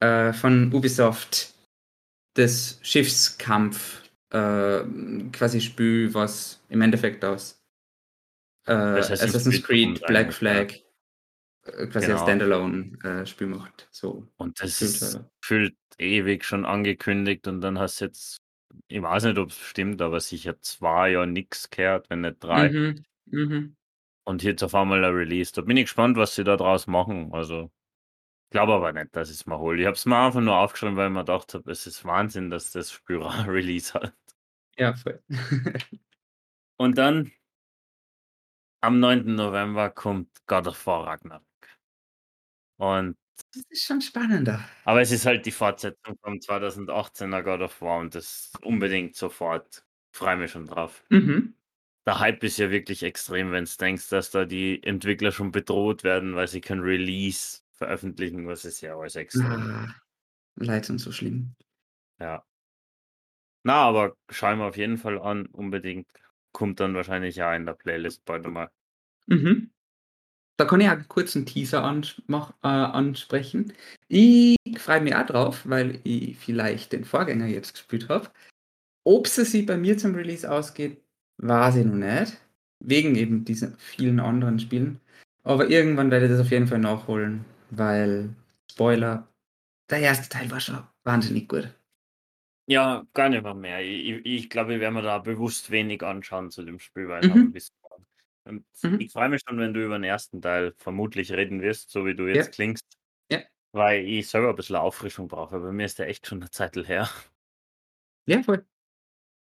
äh, 0.00 0.32
von 0.32 0.72
Ubisoft 0.72 1.54
das 2.34 2.78
Schiffskampf 2.82 4.10
äh, 4.30 4.82
quasi 5.32 5.60
Spiel, 5.60 6.12
was 6.14 6.62
im 6.68 6.80
Endeffekt 6.80 7.24
aus 7.24 7.62
äh, 8.66 8.72
Assassin's 8.72 9.22
Assassin's 9.22 9.62
Creed 9.62 9.98
Creed 9.98 10.06
Black 10.06 10.26
ja. 10.26 10.32
Flag 10.32 10.72
äh, 11.64 11.86
quasi 11.86 12.06
als 12.06 12.06
Genau. 12.06 12.22
Standalone 12.22 12.98
äh, 13.04 13.26
Spiel 13.26 13.48
macht. 13.48 13.88
So 13.90 14.26
Und 14.36 14.60
das 14.60 14.82
ist 14.82 15.20
gefühlt 15.40 15.76
ewig 15.98 16.44
schon 16.44 16.64
angekündigt 16.64 17.46
und 17.46 17.60
dann 17.60 17.78
hast 17.78 18.00
jetzt 18.00 18.41
ich 18.88 19.02
weiß 19.02 19.24
nicht, 19.24 19.38
ob's 19.38 19.58
stimmt, 19.58 20.00
aber 20.02 20.20
sicher 20.20 20.60
2 20.60 21.10
Jahre 21.12 21.26
nix 21.26 21.70
gehört, 21.70 22.10
wenn 22.10 22.22
nicht 22.22 22.42
3. 22.42 22.70
Mhm. 22.70 23.04
Mhm. 23.26 23.76
Und 24.24 24.42
jetzt 24.42 24.62
auf 24.62 24.74
einmal 24.74 25.04
ein 25.04 25.14
Release. 25.14 25.52
Da 25.52 25.62
bin 25.62 25.76
ich 25.76 25.84
gespannt, 25.84 26.16
was 26.16 26.34
sie 26.34 26.44
da 26.44 26.56
draus 26.56 26.86
machen. 26.86 27.32
Also, 27.32 27.70
glaube 28.50 28.74
aber 28.74 28.92
nicht, 28.92 29.16
dass 29.16 29.30
ich's 29.30 29.46
mir 29.46 29.58
hole. 29.58 29.80
Ich 29.80 29.86
habe 29.86 29.96
es 29.96 30.06
mir 30.06 30.16
einfach 30.16 30.40
nur 30.40 30.56
aufgeschrieben, 30.56 30.96
weil 30.96 31.08
ich 31.08 31.12
mir 31.12 31.20
gedacht 31.20 31.54
habe, 31.54 31.70
es 31.70 31.86
ist 31.86 32.04
Wahnsinn, 32.04 32.50
dass 32.50 32.72
das 32.72 32.92
Spiel 32.92 33.22
ein 33.22 33.48
Release 33.50 33.94
hat. 33.94 34.14
Ja, 34.78 34.94
voll. 34.94 35.22
Und 36.78 36.98
dann 36.98 37.32
am 38.80 38.98
9. 38.98 39.34
November 39.34 39.90
kommt 39.90 40.28
God 40.46 40.66
of 40.66 40.86
War 40.86 41.06
Ragnarök. 41.06 41.42
Und 42.78 43.16
Das 43.54 43.62
ist 43.68 43.84
schon 43.84 44.00
spannender. 44.00 44.64
aber 44.84 45.00
es 45.00 45.10
ist 45.12 45.26
halt 45.26 45.44
die 45.46 45.50
Fortsetzung 45.50 46.16
vom 46.22 46.40
2018er 46.40 47.42
God 47.42 47.60
of 47.60 47.80
War 47.80 47.98
und 47.98 48.14
das 48.14 48.52
unbedingt 48.62 49.16
sofort. 49.16 49.84
Freue 50.12 50.36
mich 50.36 50.50
schon 50.50 50.66
drauf. 50.66 51.02
Mhm. 51.10 51.54
Der 52.06 52.18
Hype 52.18 52.42
ist 52.44 52.58
ja 52.58 52.70
wirklich 52.70 53.02
extrem, 53.02 53.52
wenn's 53.52 53.76
denkst, 53.76 54.08
dass 54.08 54.30
da 54.30 54.44
die 54.44 54.82
Entwickler 54.82 55.32
schon 55.32 55.52
bedroht 55.52 56.02
werden, 56.04 56.34
weil 56.34 56.48
sie 56.48 56.60
kein 56.60 56.80
Release 56.80 57.60
veröffentlichen, 57.72 58.46
was 58.46 58.64
ist 58.64 58.80
ja 58.80 58.96
alles 58.96 59.16
extrem. 59.16 59.44
Ah, 59.44 59.94
leid 60.56 60.88
und 60.90 60.98
so 60.98 61.12
schlimm. 61.12 61.54
Ja. 62.18 62.44
Na, 63.64 63.74
aber 63.74 64.16
schauen 64.28 64.58
wir 64.58 64.66
auf 64.66 64.76
jeden 64.76 64.98
Fall 64.98 65.20
an, 65.20 65.46
unbedingt. 65.46 66.08
Kommt 66.52 66.80
dann 66.80 66.94
wahrscheinlich 66.94 67.42
auch 67.42 67.54
in 67.54 67.64
der 67.66 67.74
Playlist 67.74 68.24
bald 68.24 68.44
einmal. 68.46 68.70
Mhm. 69.26 69.71
Da 70.58 70.64
kann 70.66 70.80
ich 70.80 70.88
auch 70.88 70.92
'n 70.92 71.08
kurzen 71.08 71.46
Teaser 71.46 71.84
ans 71.84 72.20
mach 72.26 72.50
äh, 72.62 72.68
ansprechen. 72.68 73.72
Ich 74.08 74.56
freue 74.78 75.00
mich 75.00 75.14
auch 75.14 75.26
drauf, 75.26 75.62
weil 75.64 76.00
ich 76.04 76.36
vielleicht 76.38 76.92
den 76.92 77.04
Vorgänger 77.04 77.46
jetzt 77.46 77.72
gespielt 77.74 78.08
habe. 78.08 78.30
Ob's 79.04 79.38
es 79.38 79.52
sich 79.52 79.66
bei 79.66 79.76
mir 79.78 79.98
zum 79.98 80.14
Release 80.14 80.50
ausgeht, 80.50 81.02
weiß 81.38 81.76
ich 81.76 81.86
noch 81.86 81.94
nicht, 81.96 82.38
wegen 82.80 83.16
eben 83.16 83.44
diesen 83.44 83.76
vielen 83.78 84.20
anderen 84.20 84.58
Spielen. 84.60 85.00
Aber 85.44 85.68
irgendwann 85.70 86.10
werde 86.10 86.26
ich 86.26 86.32
das 86.32 86.40
auf 86.40 86.50
jeden 86.52 86.68
Fall 86.68 86.80
nachholen, 86.80 87.44
weil 87.70 88.30
Spoiler, 88.70 89.28
der 89.90 90.00
erste 90.00 90.28
Teil 90.30 90.50
war 90.50 90.60
schon 90.60 90.82
wahnsinnig 91.04 91.48
gut. 91.48 91.70
Ja, 92.68 93.04
gar 93.12 93.28
nicht 93.28 93.42
mal 93.42 93.54
mehr. 93.54 93.80
Ich 93.82 94.08
ich 94.08 94.26
ich 94.44 94.50
glaube, 94.50 94.74
ich 94.74 94.80
werde 94.80 94.94
mir 94.94 95.02
da 95.02 95.18
bewusst 95.18 95.70
wenig 95.72 96.02
anschauen 96.04 96.50
zu 96.50 96.62
dem 96.64 96.78
Spiel, 96.78 97.08
weil 97.08 97.24
ich 97.24 97.34
Mhm. 97.34 97.42
'n 97.48 97.52
bisschen 97.52 97.74
Mhm. 98.46 98.64
ich 98.98 99.12
freue 99.12 99.28
mich 99.28 99.42
schon, 99.46 99.58
wenn 99.58 99.74
du 99.74 99.84
über 99.84 99.96
'n 99.96 100.04
ersten 100.04 100.42
Teil 100.42 100.74
vermutlich 100.78 101.32
reden 101.32 101.62
wirst, 101.62 101.90
so 101.90 102.06
wie 102.06 102.14
du 102.14 102.26
Ja. 102.32 102.42
jetzt 102.42 102.52
klingst. 102.52 102.84
Ja. 103.30 103.42
Weil 103.72 104.06
ich 104.06 104.28
selber 104.30 104.50
'n 104.50 104.56
bisschen 104.56 104.76
Auffrischung 104.76 105.28
brauche. 105.28 105.60
Bei 105.60 105.72
mir 105.72 105.86
ist 105.86 105.98
der 106.00 106.08
echt 106.08 106.26
schon 106.26 106.40
'ne 106.40 106.50
Zeitl 106.50 106.86
her. 106.86 107.08
Ja, 108.28 108.42
voll. 108.42 108.64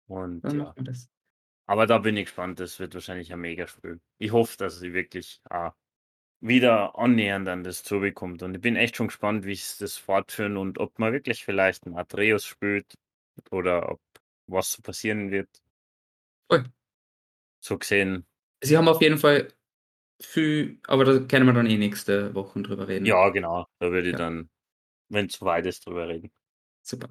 Und 0.09 0.43
Dann 0.43 0.73
ja. 0.75 0.75
Aber 1.67 1.87
da 1.87 1.99
bin 1.99 2.17
ich 2.17 2.25
gespannt. 2.25 2.59
Das 2.59 2.79
wird 2.79 2.93
wahrscheinlich 2.95 3.33
ein 3.33 3.39
Megaspiel. 3.41 4.01
Ich 4.19 4.31
hoffe, 4.31 4.57
dass 4.57 4.79
sie 4.79 4.93
wirklich, 4.93 5.41
ah, 5.49 5.73
wieder 6.41 6.97
annähernd 6.99 7.47
an 7.49 7.63
das 7.63 7.83
zubekommt. 7.83 8.43
Und 8.43 8.55
ich 8.55 8.61
bin 8.61 8.75
echt 8.77 8.97
schon 8.97 9.07
gespannt, 9.09 9.45
wie 9.45 9.55
sie 9.55 9.79
das 9.79 9.97
fortführen 9.97 10.57
und 10.57 10.79
ob 10.79 10.99
man 10.99 11.13
wirklich 11.13 11.45
vielleicht 11.45 11.85
'n 11.87 11.97
Atreus 11.97 12.45
spielt 12.45 12.95
oder 13.51 13.91
ob 13.93 14.01
was 14.47 14.73
so 14.73 14.81
passieren 14.83 15.31
wird. 15.31 15.49
Voll. 16.49 16.71
So 17.63 17.77
gesehen 17.77 18.25
Sie 18.63 18.77
haben 18.77 18.87
auf 18.87 19.01
jeden 19.01 19.17
Fall 19.17 19.47
viel 20.21 20.77
aber 20.87 21.03
da 21.03 21.19
können 21.19 21.47
wir 21.47 21.53
dann 21.53 21.65
eh 21.65 21.77
nächste 21.77 22.33
Wochen 22.35 22.63
drüber 22.63 22.87
reden. 22.87 23.05
Ja, 23.05 23.29
genau. 23.29 23.65
Da 23.79 23.91
würde 23.91 24.07
ich 24.09 24.13
Ja. 24.13 24.19
dann, 24.19 24.49
wenn's 25.09 25.37
so 25.37 25.45
weit 25.45 25.65
ist, 25.65 25.85
drüber 25.85 26.07
reden. 26.07 26.31
Super. 26.83 27.09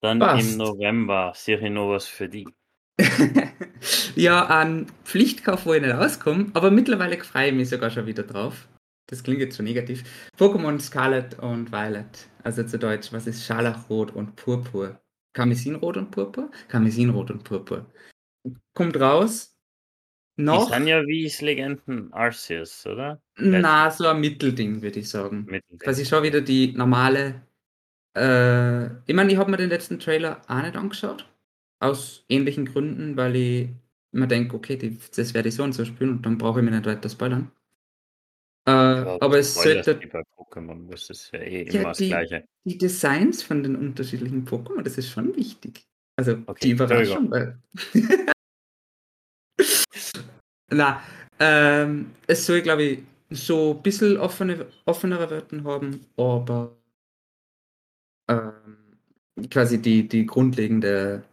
Dann 0.00 0.16
im 0.16 0.26
Passt. 0.26 0.56
November 0.56 1.32
sehe 1.36 1.58
ich 1.58 1.70
noch 1.70 1.90
was 1.90 2.06
für 2.06 2.28
dich. 2.28 2.46
Ja, 4.14 4.46
ein 4.46 4.86
Pflichtkauf, 5.04 5.66
wo 5.66 5.74
ich 5.74 5.82
nicht 5.82 5.94
rauskomme, 5.94 6.50
aber 6.54 6.70
mittlerweile 6.70 7.18
freue 7.24 7.48
ich 7.48 7.54
mich 7.54 7.68
sogar 7.68 7.90
schon 7.90 8.06
wieder 8.06 8.22
drauf. 8.22 8.68
Das 9.06 9.24
klingt 9.24 9.40
jetzt 9.40 9.56
so 9.56 9.62
negativ. 9.62 10.04
Pokémon 10.38 10.78
Scarlet 10.80 11.38
und 11.40 11.72
Violet. 11.72 12.28
Also 12.44 12.62
zu 12.62 12.78
Deutsch, 12.78 13.12
was 13.12 13.26
ist 13.26 13.44
Scharlachrot 13.44 14.12
und 14.12 14.36
Purpur? 14.36 15.00
Karmesinrot 15.32 15.96
und 15.96 16.10
Purpur? 16.10 16.50
Karmesinrot 16.68 17.30
und 17.30 17.42
Purpur. 17.42 17.86
Kommt 18.74 18.98
raus. 19.00 19.56
Die 20.38 20.42
Noch 20.44 20.72
sind 20.72 20.86
ja 20.86 21.06
wie 21.06 21.24
das 21.24 21.40
Legenden 21.40 22.12
Arceus, 22.12 22.86
oder? 22.86 23.20
na, 23.36 23.90
so 23.90 24.06
ein 24.08 24.20
Mittelding, 24.20 24.82
würde 24.82 25.00
ich 25.00 25.08
sagen. 25.08 25.44
Mittelding. 25.44 25.78
Quasi 25.78 26.04
schon 26.06 26.22
wieder 26.22 26.40
die 26.40 26.72
normale 26.72 27.42
äh, 28.14 28.86
ich 29.06 29.14
meine, 29.14 29.32
ich 29.32 29.38
habe 29.38 29.50
mir 29.50 29.56
den 29.56 29.70
letzten 29.70 29.98
Trailer 29.98 30.42
auch 30.48 30.62
nicht 30.62 30.76
angeschaut. 30.76 31.28
Aus 31.80 32.24
ähnlichen 32.28 32.66
Gründen, 32.66 33.16
weil 33.16 33.36
ich 33.36 33.68
mir 34.12 34.26
denke, 34.28 34.54
okay, 34.56 34.76
die, 34.76 34.98
das 35.16 35.34
werde 35.34 35.48
ich 35.48 35.54
so 35.54 35.64
und 35.64 35.72
so 35.72 35.84
spielen 35.84 36.10
und 36.10 36.26
dann 36.26 36.38
brauche 36.38 36.60
ich 36.60 36.64
mich 36.64 36.74
nicht 36.74 36.86
weiter 36.86 37.08
spoilern. 37.08 37.50
Äh, 38.66 38.70
Ja, 38.70 39.18
aber 39.20 39.38
es 39.38 39.54
sollte 39.54 39.94
Pokémon, 40.36 40.88
das 40.90 41.10
ist 41.10 41.32
ja 41.32 41.40
eh 41.40 41.64
Ja, 41.64 41.80
immer 41.80 41.88
das 41.90 41.98
die- 41.98 42.08
Gleiche. 42.08 42.44
die 42.64 42.78
Designs 42.78 43.42
von 43.42 43.62
den 43.62 43.76
unterschiedlichen 43.76 44.46
Pokémon, 44.46 44.82
das 44.82 44.98
ist 44.98 45.08
schon 45.10 45.34
wichtig. 45.36 45.86
Also 46.22 46.42
Okay, 46.46 46.60
die 46.62 46.70
Überraschung. 46.70 47.30
Weil 47.30 47.58
Na, 50.70 51.02
ähm, 51.38 52.12
es 52.26 52.46
soll, 52.46 52.62
glaube 52.62 52.82
ich, 52.84 53.02
so 53.30 53.74
ein 53.74 53.82
bisschen 53.82 54.16
offene, 54.16 54.66
offenere 54.84 55.28
Welten 55.30 55.64
haben, 55.64 56.06
aber 56.16 56.76
ähm, 58.28 58.96
quasi 59.50 59.82
die, 59.82 60.06
die 60.06 60.24
grundlegende 60.26 61.24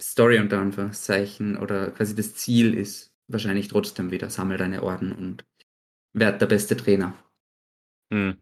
Story 0.00 0.38
unter 0.38 0.58
Anführungszeichen 0.58 1.58
oder 1.58 1.90
quasi 1.90 2.16
das 2.16 2.34
Ziel 2.34 2.74
ist 2.74 3.12
wahrscheinlich 3.28 3.68
trotzdem 3.68 4.10
wieder, 4.10 4.30
sammel 4.30 4.56
deine 4.56 4.82
Orden 4.82 5.12
und 5.12 5.44
wird 6.14 6.40
der 6.40 6.46
beste 6.46 6.76
Trainer. 6.76 7.14
Hm. 8.12 8.38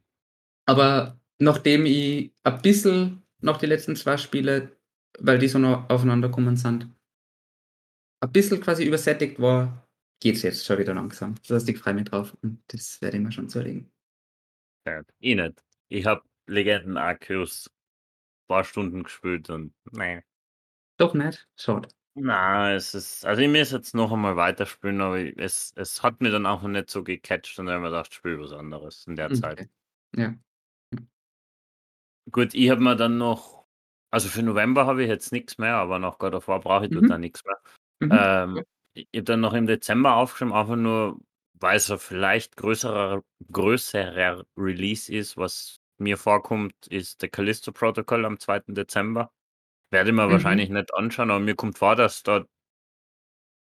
Aber 0.66 1.18
nachdem 1.38 1.86
ich 1.86 2.32
ein 2.44 2.62
bisschen 2.62 3.22
nach 3.40 3.58
die 3.58 3.66
letzten 3.66 3.96
zwei 3.96 4.16
Spiele, 4.16 4.76
weil 5.21 5.38
die 5.38 5.49
so 5.49 5.59
noch 5.59 5.88
aufeinander 5.90 6.28
gekommen 6.28 6.57
sind, 6.57 6.88
ein 8.21 8.33
bisschen 8.33 8.61
quasi 8.61 8.85
übersättigt 8.85 9.40
war, 9.40 9.87
geht 10.21 10.37
es 10.37 10.42
jetzt 10.42 10.64
schon 10.64 10.78
wieder 10.78 10.95
langsam. 10.95 11.35
Das 11.47 11.50
heißt, 11.62 11.69
ich 11.69 11.78
freue 11.78 11.95
mich 11.95 12.04
drauf 12.04 12.37
und 12.42 12.62
das 12.69 13.00
werde 13.02 13.16
ich 13.16 13.23
mir 13.23 13.33
schon 13.33 13.49
zulegen. 13.49 13.90
Ja, 14.87 15.02
ich 15.19 15.37
nicht. 15.37 15.64
Ich 15.88 16.07
habe 16.07 16.23
Legenden 16.47 16.97
Arceus 16.97 17.69
ein 17.69 18.47
paar 18.49 18.64
Stunden 18.64 19.04
gespielt 19.04 19.50
und 19.50 19.75
nee. 19.92 20.23
Doch 20.99 21.14
nicht? 21.14 21.49
Schade. 21.57 21.88
Na, 22.14 22.75
es 22.75 22.95
ist, 22.95 23.25
also 23.25 23.40
ich 23.40 23.49
muss 23.49 23.71
jetzt 23.71 23.95
noch 23.95 24.12
einmal 24.12 24.37
weiterspielen, 24.37 25.00
aber 25.00 25.19
ich- 25.19 25.37
es, 25.38 25.73
es 25.76 26.02
hat 26.02 26.21
mir 26.21 26.31
dann 26.31 26.47
auch 26.47 26.62
noch 26.62 26.69
nicht 26.69 26.90
so 26.90 27.02
gecatcht 27.02 27.59
und 27.59 27.66
dann 27.66 27.76
habe 27.76 27.87
ich 27.87 27.90
mir 27.90 27.97
gedacht, 27.97 28.09
ich 28.11 28.16
spiele 28.19 28.40
was 28.40 28.52
anderes 28.52 29.07
in 29.07 29.16
der 29.16 29.33
Zeit. 29.33 29.61
Okay. 29.61 29.69
Ja. 30.16 30.35
Gut, 32.31 32.54
ich 32.54 32.71
habe 32.71 32.81
mir 32.83 32.97
dann 32.97 33.19
noch, 33.19 33.51
also 34.12 34.28
für 34.28 34.42
November 34.42 34.87
habe 34.87 35.02
ich 35.02 35.09
jetzt 35.09 35.33
nichts 35.33 35.59
mehr, 35.59 35.75
aber 35.76 35.99
nach 35.99 36.19
God 36.19 36.35
of 36.35 36.49
War 36.49 36.61
brauche 36.61 36.87
ich 36.87 36.92
Mhm. 36.92 37.09
dann 37.09 37.21
nichts 37.23 37.42
mehr. 37.45 37.59
Mhm. 38.00 38.11
Ähm, 38.12 38.64
ich 38.95 39.07
habe 39.14 39.25
dann 39.25 39.40
noch 39.40 39.54
im 39.54 39.66
Dezember 39.66 40.16
aufgeschrieben, 40.16 40.52
einfach 40.54 40.76
nur, 40.76 41.19
weil 41.54 41.76
es 41.78 41.90
ein 41.90 41.99
vielleicht 41.99 42.57
größerer, 42.57 43.23
größerer 43.50 44.45
Release 44.57 45.12
ist, 45.12 45.37
was 45.38 45.78
mir 45.99 46.19
vorkommt, 46.19 46.75
ist 46.88 47.23
der 47.23 47.31
Callisto 47.31 47.73
Protocol 47.73 48.25
am 48.26 48.38
2. 48.38 48.75
Dezember. 48.75 49.31
Werde 49.90 50.11
ich 50.11 50.16
mir 50.16 50.26
Mhm. 50.28 50.33
wahrscheinlich 50.33 50.69
nicht 50.71 50.92
anschauen, 50.95 51.31
aber 51.31 51.40
mir 51.40 51.54
kommt 51.57 51.78
vor, 51.78 51.97
dass 51.97 52.23
da, 52.23 52.38
ich 52.40 52.47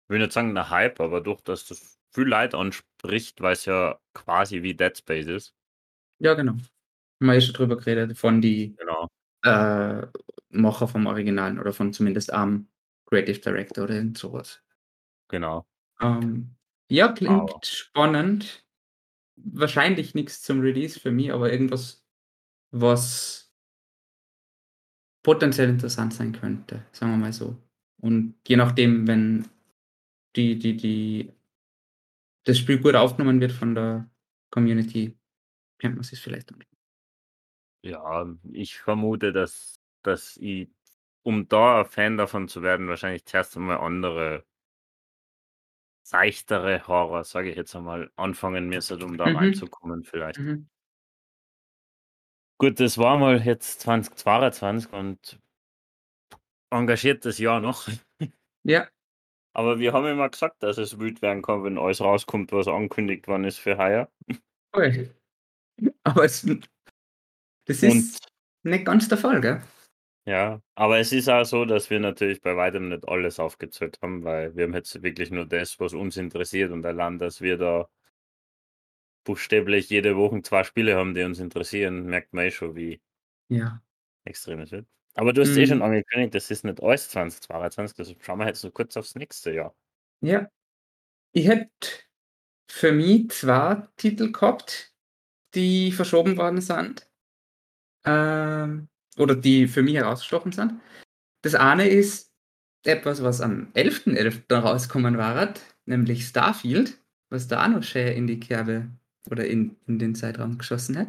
will 0.09 0.19
nicht 0.19 0.31
sagen 0.31 0.55
der 0.55 0.69
Hype, 0.71 0.99
aber 1.01 1.21
durch, 1.21 1.41
dass 1.41 1.67
das 1.67 1.99
viel 2.11 2.27
Leid 2.27 2.55
anspricht, 2.55 3.41
weil 3.41 3.53
es 3.53 3.65
ja 3.65 3.99
quasi 4.13 4.63
wie 4.63 4.73
Dead 4.73 4.97
Space 4.97 5.27
ist. 5.27 5.53
Ja, 6.19 6.33
genau. 6.33 6.53
Haben 6.53 6.61
wir 7.27 7.33
eh 7.35 7.41
schon 7.41 7.53
drüber 7.53 7.77
geredet, 7.77 8.17
von 8.17 8.41
die 8.41 8.75
Genau. 8.77 9.07
äh, 9.43 10.07
Macher 10.49 10.87
vom 10.87 11.05
Originalen 11.05 11.59
oder 11.59 11.73
von 11.73 11.93
zumindest 11.93 12.31
am 12.33 12.67
Creative 13.05 13.39
Director 13.39 13.83
oder 13.85 14.03
sowas. 14.15 14.63
Genau. 15.29 15.67
Ähm, 16.01 16.55
ja, 16.89 17.11
klingt 17.11 17.51
Aber- 17.51 17.59
spannend. 17.63 18.65
Wahrscheinlich 19.41 20.15
nichts 20.15 20.41
zum 20.41 20.59
Release 20.59 20.99
für 20.99 21.11
mich, 21.11 21.31
aber 21.31 21.49
irgendwas, 21.51 22.05
was 22.71 23.53
potenziell 25.23 25.69
interessant 25.69 26.13
sein 26.13 26.33
könnte, 26.33 26.85
sagen 26.91 27.13
wir 27.13 27.17
mal 27.17 27.33
so. 27.33 27.55
Und 28.01 28.35
je 28.47 28.57
nachdem, 28.57 29.07
wenn 29.07 29.47
die, 30.35 30.59
die, 30.59 30.75
die, 30.75 31.33
das 32.45 32.57
Spiel 32.57 32.79
gut 32.81 32.95
aufgenommen 32.95 33.39
wird 33.39 33.51
von 33.53 33.75
der 33.75 34.09
Community, 34.51 35.17
könnte 35.79 35.95
man 35.95 36.01
es 36.01 36.19
vielleicht 36.19 36.51
anschauen. 36.51 36.77
Ja, 37.81 38.35
ich 38.51 38.77
vermute, 38.77 39.31
dass, 39.31 39.78
dass 40.03 40.37
ich, 40.37 40.69
um 41.23 41.47
da 41.47 41.81
ein 41.81 41.85
Fan 41.85 42.17
davon 42.17 42.47
zu 42.47 42.61
werden, 42.63 42.87
wahrscheinlich 42.87 43.25
zuerst 43.25 43.55
einmal 43.57 43.77
andere 43.79 44.45
seichtere 46.03 46.87
Horror, 46.87 47.23
sage 47.23 47.51
ich 47.51 47.55
jetzt 47.55 47.75
einmal, 47.75 48.11
anfangen 48.17 48.67
müsste, 48.67 48.95
um 49.05 49.17
da 49.17 49.27
Mhm. 49.27 49.35
reinzukommen 49.35 50.03
vielleicht. 50.03 50.39
Mhm. 50.39 50.67
Gut, 52.57 52.79
das 52.79 52.97
war 52.97 53.17
mal 53.17 53.41
jetzt 53.41 53.81
2022 53.81 54.91
und 54.93 55.39
engagiertes 56.71 57.37
Jahr 57.37 57.59
noch. 57.61 57.87
Ja, 58.63 58.89
Aber 59.53 59.77
wir 59.79 59.93
haben 59.93 60.07
immer 60.07 60.29
gesagt, 60.29 60.63
dass 60.63 60.77
es 60.79 60.99
wild 60.99 61.21
werden 61.21 61.41
kann, 61.43 61.63
wenn 61.63 61.77
alles 61.77 62.01
rauskommt, 62.01 62.51
was 62.51 62.67
angekündigt 62.67 63.27
worden 63.27 63.43
ist 63.43 63.59
für 63.59 63.77
heuer. 63.77 64.09
voll. 64.73 65.09
Aber 66.03 66.25
es, 66.25 66.45
das 67.65 67.83
Und 67.83 67.83
ist 67.83 68.27
nicht 68.63 68.85
ganz 68.85 69.07
der 69.07 69.17
Fall, 69.17 69.41
gell? 69.41 69.61
Ja, 70.29 70.61
aber 70.75 70.99
es 70.99 71.11
ist 71.11 71.29
auch 71.29 71.43
so, 71.45 71.65
dass 71.65 71.89
wir 71.89 71.99
natürlich 71.99 72.41
bei 72.41 72.55
weitem 72.55 72.89
nicht 72.89 73.07
alles 73.07 73.39
aufgezählt 73.39 73.99
haben, 74.01 74.23
weil 74.23 74.55
wir 74.55 74.65
haben 74.65 74.73
jetzt 74.73 75.01
wirklich 75.03 75.31
nur 75.31 75.45
das, 75.45 75.79
was 75.79 75.93
uns 75.93 76.17
interessiert 76.17 76.71
und 76.71 76.85
allein, 76.85 77.17
dass 77.19 77.41
wir 77.41 77.57
da 77.57 77.89
buchstäblich 79.23 79.89
jede 79.89 80.17
Woche 80.17 80.41
zwei 80.41 80.63
Spiele 80.65 80.95
haben, 80.97 81.13
die 81.15 81.23
uns 81.23 81.39
interessieren, 81.39 82.03
merkt 82.05 82.33
man 82.33 82.45
eh 82.45 82.51
schon, 82.51 82.75
wie 82.75 83.01
Ja. 83.49 83.81
extrem 84.25 84.59
es 84.61 84.71
wird. 84.71 84.87
Aber 85.15 85.33
du 85.33 85.41
hast 85.41 85.57
eh 85.57 85.65
schon 85.65 85.77
Mhm. 85.77 85.83
angekündigt, 85.83 86.35
das 86.35 86.51
ist 86.51 86.63
nicht 86.63 86.81
alles 86.81 87.09
2022, 87.09 87.95
deshalb 87.97 88.23
schauen 88.23 88.39
wir 88.39 88.47
jetzt 88.47 88.63
noch 88.63 88.73
kurz 88.73 88.95
aufs 88.97 89.15
nächste 89.15 89.51
Jahr. 89.51 89.75
Ja. 90.21 90.49
Ich 91.33 91.47
hätte 91.47 91.69
für 92.71 92.91
mich 92.93 93.31
zwei 93.31 93.87
Titel 93.97 94.31
gehabt, 94.31 94.93
die 95.55 95.91
verschoben 95.91 96.37
worden 96.37 96.61
sind. 96.61 97.09
Ähm, 98.05 98.89
oder 99.19 99.35
die 99.35 99.67
für 99.67 99.83
mich 99.83 99.95
herausgestochen 99.95 100.51
sind. 100.51 100.79
Das 101.43 101.55
eine 101.55 101.87
ist 101.87 102.31
etwas, 102.85 103.21
was 103.23 103.41
am 103.41 103.71
11.11. 103.73 104.53
rauskommen 104.55 105.17
war, 105.17 105.53
nämlich 105.85 106.25
Starfield, 106.25 106.97
was 107.29 107.47
da 107.47 107.65
auch 107.65 107.69
noch 107.69 107.83
schön 107.83 108.07
in 108.07 108.27
die 108.27 108.39
Kerbe 108.39 108.89
oder 109.29 109.45
in, 109.45 109.75
in 109.87 109.99
den 109.99 110.15
Zeitraum 110.15 110.57
geschossen 110.57 110.97
hat, 110.97 111.07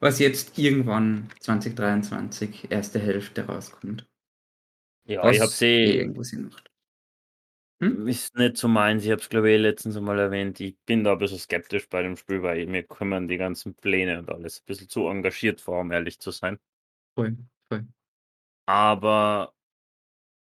was 0.00 0.18
jetzt 0.20 0.58
irgendwann 0.58 1.28
2023, 1.40 2.70
erste 2.70 2.98
Hälfte 2.98 3.46
rauskommt. 3.46 4.06
Ja, 5.04 5.24
Was 5.24 5.36
ich 5.36 5.40
habe 5.42 5.50
eh 5.50 5.54
sie, 5.54 5.96
irgendwo 5.98 6.22
Sinn 6.22 6.44
macht. 6.44 6.70
Hm? 7.80 8.08
ist 8.08 8.36
nicht 8.36 8.56
so 8.56 8.66
meins, 8.66 9.04
ich 9.04 9.10
habe 9.10 9.20
es 9.20 9.28
glaube 9.28 9.50
ich 9.50 9.54
eh 9.54 9.58
letztens 9.58 9.96
einmal 9.96 10.18
erwähnt, 10.18 10.58
ich 10.60 10.76
bin 10.84 11.04
da 11.04 11.12
ein 11.12 11.18
bisschen 11.18 11.38
skeptisch 11.38 11.88
bei 11.88 12.02
dem 12.02 12.16
Spiel, 12.16 12.42
weil 12.42 12.66
mir 12.66 12.82
kümmern 12.82 13.28
die 13.28 13.36
ganzen 13.36 13.74
Pläne 13.74 14.18
und 14.18 14.30
alles 14.30 14.60
ein 14.60 14.66
bisschen 14.66 14.88
zu 14.88 15.06
engagiert 15.06 15.60
vor, 15.60 15.80
um 15.80 15.92
ehrlich 15.92 16.18
zu 16.18 16.30
sein. 16.30 16.58
Voll, 17.18 17.36
voll. 17.68 17.84
Aber 18.66 19.52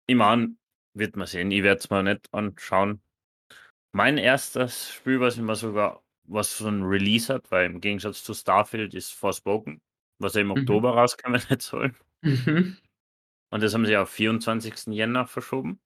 ich 0.07 0.16
meine, 0.16 0.57
wird 0.94 1.16
man 1.16 1.26
sehen. 1.26 1.50
Ich 1.50 1.62
werde 1.62 1.78
es 1.81 1.90
mir 1.90 2.02
nicht 2.02 2.33
anschauen. 2.33 3.02
Mein 3.92 4.18
erstes 4.18 4.92
Spiel, 4.92 5.20
was 5.20 5.37
ich 5.37 5.42
mir 5.42 5.57
sogar, 5.57 6.02
was 6.24 6.59
so 6.59 6.68
ein 6.68 6.83
Release 6.85 7.33
hat, 7.33 7.50
weil 7.50 7.66
im 7.66 7.81
Gegensatz 7.81 8.24
zu 8.24 8.35
Starfield 8.35 8.94
ist 8.94 9.12
Forspoken, 9.12 9.81
was 10.20 10.35
ja 10.35 10.42
im 10.42 10.48
Mhm. 10.48 10.52
Oktober 10.52 10.92
rauskommen 10.94 11.40
nicht 11.50 11.62
soll. 11.62 11.94
Mhm. 12.22 12.76
Und 13.50 13.62
das 13.62 13.74
haben 13.74 13.87
sie 13.87 13.96
auf 13.96 14.11
24. 14.11 14.92
Jänner 14.94 15.26
verschoben. 15.26 15.81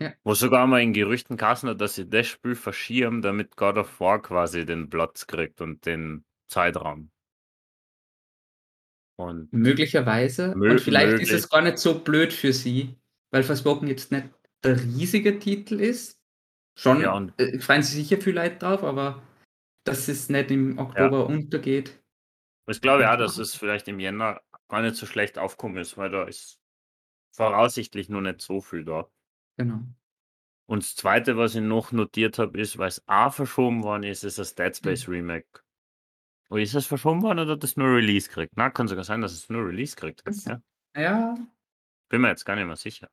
Ja. 0.00 0.14
Wo 0.24 0.34
sogar 0.34 0.66
mal 0.66 0.82
in 0.82 0.92
Gerüchten 0.92 1.36
kassen 1.36 1.68
hat, 1.70 1.80
dass 1.80 1.94
sie 1.94 2.08
das 2.08 2.26
Spiel 2.26 2.54
verschieben, 2.56 3.22
damit 3.22 3.56
God 3.56 3.78
of 3.78 4.00
War 4.00 4.20
quasi 4.20 4.66
den 4.66 4.90
Platz 4.90 5.26
kriegt 5.26 5.60
und 5.60 5.86
den 5.86 6.24
Zeitraum. 6.48 7.10
Und 9.16 9.52
Möglicherweise. 9.52 10.54
Mö 10.56 10.72
Und 10.72 10.80
vielleicht 10.80 11.14
ist 11.14 11.20
möglich. 11.20 11.32
es 11.32 11.48
gar 11.48 11.62
nicht 11.62 11.78
so 11.78 12.00
blöd 12.00 12.32
für 12.32 12.52
sie, 12.52 12.96
weil 13.30 13.42
Forspoken 13.42 13.88
jetzt 13.88 14.10
nicht 14.10 14.28
der 14.64 14.80
riesige 14.80 15.38
Titel 15.38 15.80
ist. 15.80 16.20
Schon 16.76 17.00
Ja, 17.00 17.24
äh, 17.36 17.58
freuen 17.60 17.82
sich 17.82 17.94
sicher 17.94 18.20
viel 18.20 18.34
Leid 18.34 18.60
drauf, 18.60 18.82
aber 18.82 19.22
dass 19.84 20.08
es 20.08 20.28
nicht 20.28 20.50
im 20.50 20.78
Oktober 20.78 21.26
untergeht. 21.26 22.02
Ich 22.66 22.80
glaube 22.80 23.02
ja, 23.02 23.16
dass 23.16 23.38
es 23.38 23.54
vielleicht 23.54 23.86
im 23.88 24.00
Jänner 24.00 24.40
gar 24.68 24.82
nicht 24.82 24.96
so 24.96 25.06
schlecht 25.06 25.38
aufkommen 25.38 25.76
ist, 25.76 25.96
weil 25.96 26.10
da 26.10 26.24
ist 26.24 26.58
voraussichtlich 27.30 28.08
nur 28.08 28.22
nicht 28.22 28.40
so 28.40 28.60
viel 28.60 28.84
da. 28.84 29.08
Genau. 29.56 29.80
Und 30.66 30.82
das 30.82 30.96
Zweite, 30.96 31.36
was 31.36 31.54
ich 31.54 31.60
noch 31.60 31.92
notiert 31.92 32.38
habe, 32.38 32.58
ist, 32.58 32.78
weil 32.78 32.88
es 32.88 33.06
auch 33.06 33.34
verschoben 33.34 33.82
worden 33.82 34.04
ist, 34.04 34.24
ist 34.24 34.38
das 34.38 34.54
Dead 34.54 34.74
Space 34.74 35.08
Remake. 35.08 35.63
Oder 36.50 36.62
ist 36.62 36.74
das 36.74 36.86
verschoben 36.86 37.22
worden 37.22 37.40
oder 37.40 37.52
hat 37.52 37.62
das 37.62 37.76
nur 37.76 37.88
Release 37.96 38.28
kriegt? 38.30 38.52
Na, 38.56 38.70
kann 38.70 38.88
sogar 38.88 39.04
sein, 39.04 39.20
dass 39.20 39.32
es 39.32 39.48
nur 39.48 39.66
Release 39.66 39.96
kriegt. 39.96 40.26
Das- 40.26 40.44
Ja, 40.44 40.60
Ja, 40.96 41.34
bin 42.08 42.20
mir 42.20 42.28
jetzt 42.28 42.44
gar 42.44 42.54
nicht 42.56 42.66
mehr 42.66 42.76
sicher. 42.76 43.08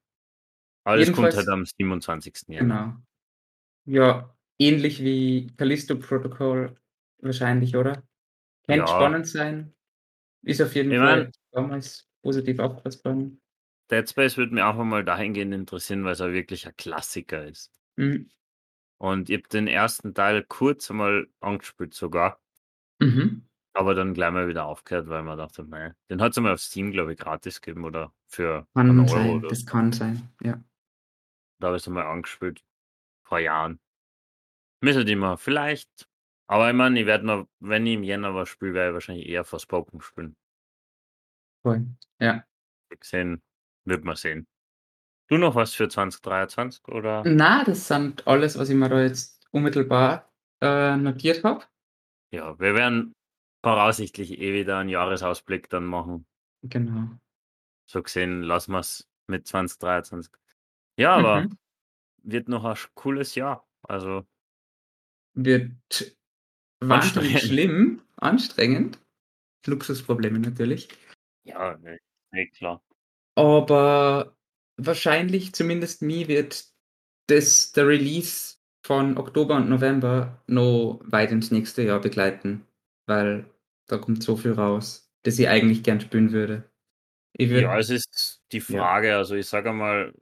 Aber 0.83 0.97
das 0.97 1.07
kommt 1.07 1.17
Jedenfalls- 1.17 1.37
halt 1.37 1.47
am 1.49 1.65
27. 1.65 2.47
Jänner. 2.49 3.01
genau. 3.85 4.05
Ja, 4.05 4.37
ähnlich 4.59 5.03
wie 5.03 5.47
Callisto 5.57 5.97
Protocol 5.97 6.75
wahrscheinlich, 7.19 7.75
oder? 7.75 8.03
Könnte 8.67 8.81
Ja. 8.81 8.87
spannend 8.87 9.27
sein. 9.27 9.73
Ist 10.43 10.61
auf 10.61 10.75
jeden 10.75 10.91
Ich 10.91 10.97
Fall 10.99 11.23
mein- 11.23 11.31
damals 11.51 12.07
positiv 12.23 12.59
aufgefasst 12.59 13.03
worden. 13.05 13.41
Dead 13.89 14.07
Space 14.09 14.37
würde 14.37 14.53
mich 14.53 14.63
auch 14.63 14.77
einmal 14.79 15.03
dahingehend 15.03 15.53
interessieren, 15.53 16.03
weil 16.03 16.13
es 16.13 16.21
auch 16.21 16.27
wirklich 16.31 16.67
ein 16.67 16.75
Klassiker 16.77 17.45
ist. 17.45 17.71
Mhm. 17.97 18.29
Und 18.99 19.29
ich 19.29 19.37
habe 19.39 19.47
den 19.49 19.67
ersten 19.67 20.13
Teil 20.13 20.43
kurz 20.43 20.89
einmal 20.91 21.27
angespielt 21.41 21.93
sogar. 21.93 22.39
Mhm. 23.01 23.47
Aber 23.73 23.95
dann 23.95 24.13
gleich 24.13 24.31
mal 24.31 24.47
wieder 24.47 24.65
aufgehört, 24.65 25.07
weil 25.07 25.23
man 25.23 25.37
dachte, 25.37 25.63
nein, 25.63 25.93
den 26.09 26.21
hat 26.21 26.31
es 26.31 26.37
einmal 26.37 26.53
auf 26.53 26.59
Steam, 26.59 26.91
glaube 26.91 27.13
ich, 27.13 27.19
gratis 27.19 27.61
gegeben 27.61 27.85
oder 27.85 28.13
für 28.27 28.67
Kann 28.73 28.89
einen 28.89 28.99
Euro 28.99 29.07
sein, 29.07 29.29
oder 29.37 29.49
das 29.49 29.59
so. 29.61 29.65
kann 29.65 29.91
sein, 29.93 30.29
ja. 30.41 30.61
Da 31.59 31.67
habe 31.67 31.77
ich 31.77 31.83
es 31.83 31.87
einmal 31.87 32.05
angespielt. 32.05 32.63
Vor 33.23 33.39
Jahren. 33.39 33.79
Müsste 34.81 35.03
ich 35.03 35.15
mal, 35.15 35.37
vielleicht. 35.37 36.07
Aber 36.47 36.69
ich 36.69 36.75
meine, 36.75 36.99
ich 36.99 37.05
werde 37.05 37.25
noch, 37.25 37.47
wenn 37.59 37.85
ich 37.85 37.93
im 37.93 38.03
Jänner 38.03 38.35
was 38.35 38.49
spiele, 38.49 38.73
werde 38.73 38.89
ich 38.89 38.93
wahrscheinlich 38.95 39.27
eher 39.27 39.45
Forspoken 39.45 40.01
spielen. 40.01 40.35
Voll. 41.63 41.85
Ja. 42.19 42.43
Gesehen, 42.89 43.41
wird 43.85 44.03
man 44.03 44.17
sehen. 44.17 44.47
Du 45.29 45.37
noch 45.37 45.55
was 45.55 45.73
für 45.73 45.87
2023 45.87 46.85
oder? 46.89 47.23
Na, 47.25 47.63
das 47.63 47.87
sind 47.87 48.27
alles, 48.27 48.57
was 48.57 48.69
ich 48.69 48.75
mir 48.75 48.89
da 48.89 49.01
jetzt 49.01 49.47
unmittelbar 49.51 50.29
äh, 50.59 50.97
notiert 50.97 51.45
habe. 51.45 51.63
Ja, 52.31 52.57
wir 52.59 52.73
werden 52.75 53.13
voraussichtlich 53.63 54.39
eh 54.39 54.53
wieder 54.53 54.77
einen 54.79 54.89
Jahresausblick 54.89 55.69
dann 55.69 55.85
machen. 55.85 56.25
Genau. 56.63 57.09
So 57.89 58.01
gesehen 58.01 58.41
lassen 58.41 58.71
wir 58.71 58.79
es 58.79 59.07
mit 59.27 59.47
2023. 59.47 60.33
Ja, 60.97 61.15
aber 61.15 61.41
Mhm. 61.43 61.57
wird 62.23 62.47
noch 62.47 62.63
ein 62.63 62.77
cooles 62.93 63.35
Jahr. 63.35 63.67
Also 63.83 64.25
Wird 65.33 66.17
wahnsinnig 66.79 67.41
schlimm, 67.41 68.01
anstrengend. 68.17 68.99
Luxusprobleme 69.65 70.39
natürlich. 70.39 70.89
Ja, 71.43 71.77
ne, 71.77 71.99
eh 72.33 72.47
klar. 72.47 72.83
Aber 73.35 74.35
wahrscheinlich, 74.77 75.53
zumindest 75.53 76.01
mir, 76.01 76.27
wird 76.27 76.65
das 77.27 77.71
der 77.71 77.87
Release 77.87 78.57
von 78.83 79.17
Oktober 79.17 79.55
und 79.57 79.69
November 79.69 80.41
noch 80.47 80.99
weit 81.05 81.31
ins 81.31 81.51
nächste 81.51 81.83
Jahr 81.83 82.01
begleiten, 82.01 82.65
weil 83.07 83.45
da 83.87 83.97
kommt 83.97 84.23
so 84.23 84.35
viel 84.37 84.53
raus, 84.53 85.11
das 85.23 85.39
ich 85.39 85.47
eigentlich 85.49 85.83
gern 85.83 86.01
spielen 86.01 86.31
würde. 86.31 86.69
Ich 87.33 87.49
Ja, 87.53 87.77
es 87.77 87.89
ist 87.89 88.41
die 88.53 88.61
ja. 88.69 88.87
Frage, 88.87 89.15
also 89.17 89.35
ich 89.35 89.47
sage 89.47 89.69
einmal, 89.71 90.13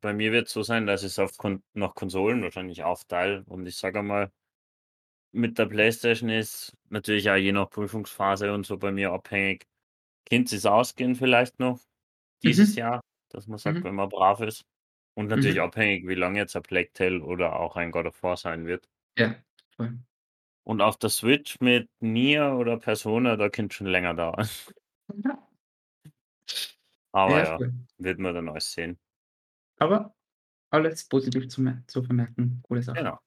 bei 0.00 0.12
mir 0.12 0.30
wird's 0.32 0.52
so 0.52 0.62
sein, 0.62 0.86
dass 0.86 1.18
auf 1.18 1.36
Kon 1.36 1.62
nach 1.72 1.94
Konsolen 1.94 2.42
wahrscheinlich 2.42 2.84
aufteile 2.84 3.42
und 3.46 3.66
ich 3.66 3.76
sage 3.76 3.98
einmal 3.98 4.30
mit 5.34 5.58
der 5.58 5.66
Playstation 5.66 6.30
ist 6.30 6.72
natürlich 6.88 7.28
auch 7.30 7.34
je 7.36 7.52
nach 7.52 7.68
Prüfungsphase 7.70 8.52
und 8.52 8.66
so 8.66 8.78
bei 8.78 8.92
mir 8.92 9.12
abhängig. 9.12 9.64
Könnte 10.30 10.50
sich's 10.50 10.66
ausgehen 10.66 11.14
vielleicht 11.16 11.58
noch 11.60 11.80
dieses 12.44 12.74
Mhm. 12.74 12.76
Jahr, 12.76 13.00
dass 13.30 13.46
man 13.48 13.58
sagt, 13.58 13.80
Mhm. 13.80 13.84
wenn 13.84 13.94
man 13.96 14.08
brav 14.10 14.40
ist. 14.40 14.64
Und 15.16 15.28
natürlich 15.28 15.56
Mhm. 15.56 15.62
abhängig, 15.62 16.06
wie 16.06 16.14
lang 16.14 16.36
jetzt 16.36 16.54
ein 16.56 16.62
Plague 16.62 16.92
Tale 16.92 17.22
oder 17.22 17.58
auch 17.58 17.76
ein 17.76 17.90
God 17.90 18.06
of 18.06 18.22
War 18.22 18.36
sein 18.36 18.66
wird. 18.66 18.88
Ja, 19.18 19.34
voll. 19.76 19.98
Und 20.64 20.82
auf 20.82 20.98
der 20.98 21.10
Switch 21.10 21.60
mit 21.60 21.88
Nier 22.00 22.54
oder 22.58 22.76
Persona, 22.78 23.36
da 23.36 23.48
könnte 23.48 23.74
schon 23.76 23.86
länger 23.86 24.14
dauern. 24.14 24.46
Aber 27.12 27.38
Ja, 27.38 27.44
ja, 27.44 27.58
wird 27.98 28.18
man 28.18 28.34
dann 28.34 28.48
alles 28.48 28.72
sehen. 28.72 28.98
Aber 29.78 30.14
alles 30.70 31.08
positiv 31.08 31.48
zu 31.48 31.64
zu 31.86 32.02
vermerken, 32.04 32.60
coole 32.62 32.82
Sache. 32.82 32.98
Genau. 32.98 33.18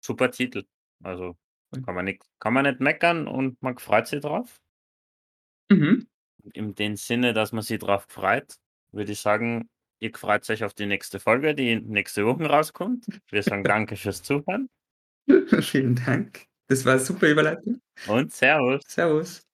Super 0.00 0.30
Titel. 0.30 0.64
Also, 1.02 1.36
Voll. 1.72 1.82
kann 1.84 1.94
man 1.94 2.04
nix 2.06 2.26
kann 2.40 2.54
man 2.54 2.64
nicht 2.64 2.80
meckern 2.80 3.28
und 3.28 3.60
man 3.62 3.78
freut 3.78 4.06
sich 4.08 4.20
drauf. 4.22 4.60
Mhm. 5.70 6.08
In 6.54 6.74
dem 6.74 6.96
Sinne, 6.96 7.32
dass 7.32 7.52
man 7.52 7.62
sich 7.62 7.78
drauf 7.78 8.06
freut, 8.08 8.56
würde 8.92 9.12
ich 9.12 9.20
sagen, 9.20 9.68
ihr 10.00 10.12
freut 10.14 10.48
euch 10.50 10.64
auf 10.64 10.74
die 10.74 10.86
nächste 10.86 11.20
Folge, 11.20 11.54
die 11.54 11.76
nächste 11.80 12.24
Woche 12.26 12.44
rauskommt. 12.46 13.06
Wir 13.30 13.42
sagen 13.42 13.64
danke 13.66 13.96
fürs 13.96 14.22
Zuhören. 14.22 14.68
Vielen 15.62 15.94
Dank. 15.96 16.46
Das 16.68 16.84
war 16.84 16.94
'ne 16.96 17.00
super 17.00 17.28
Überleitung. 17.28 17.80
Und 18.06 18.32
Servus. 18.32 18.82
Servus. 18.86 19.47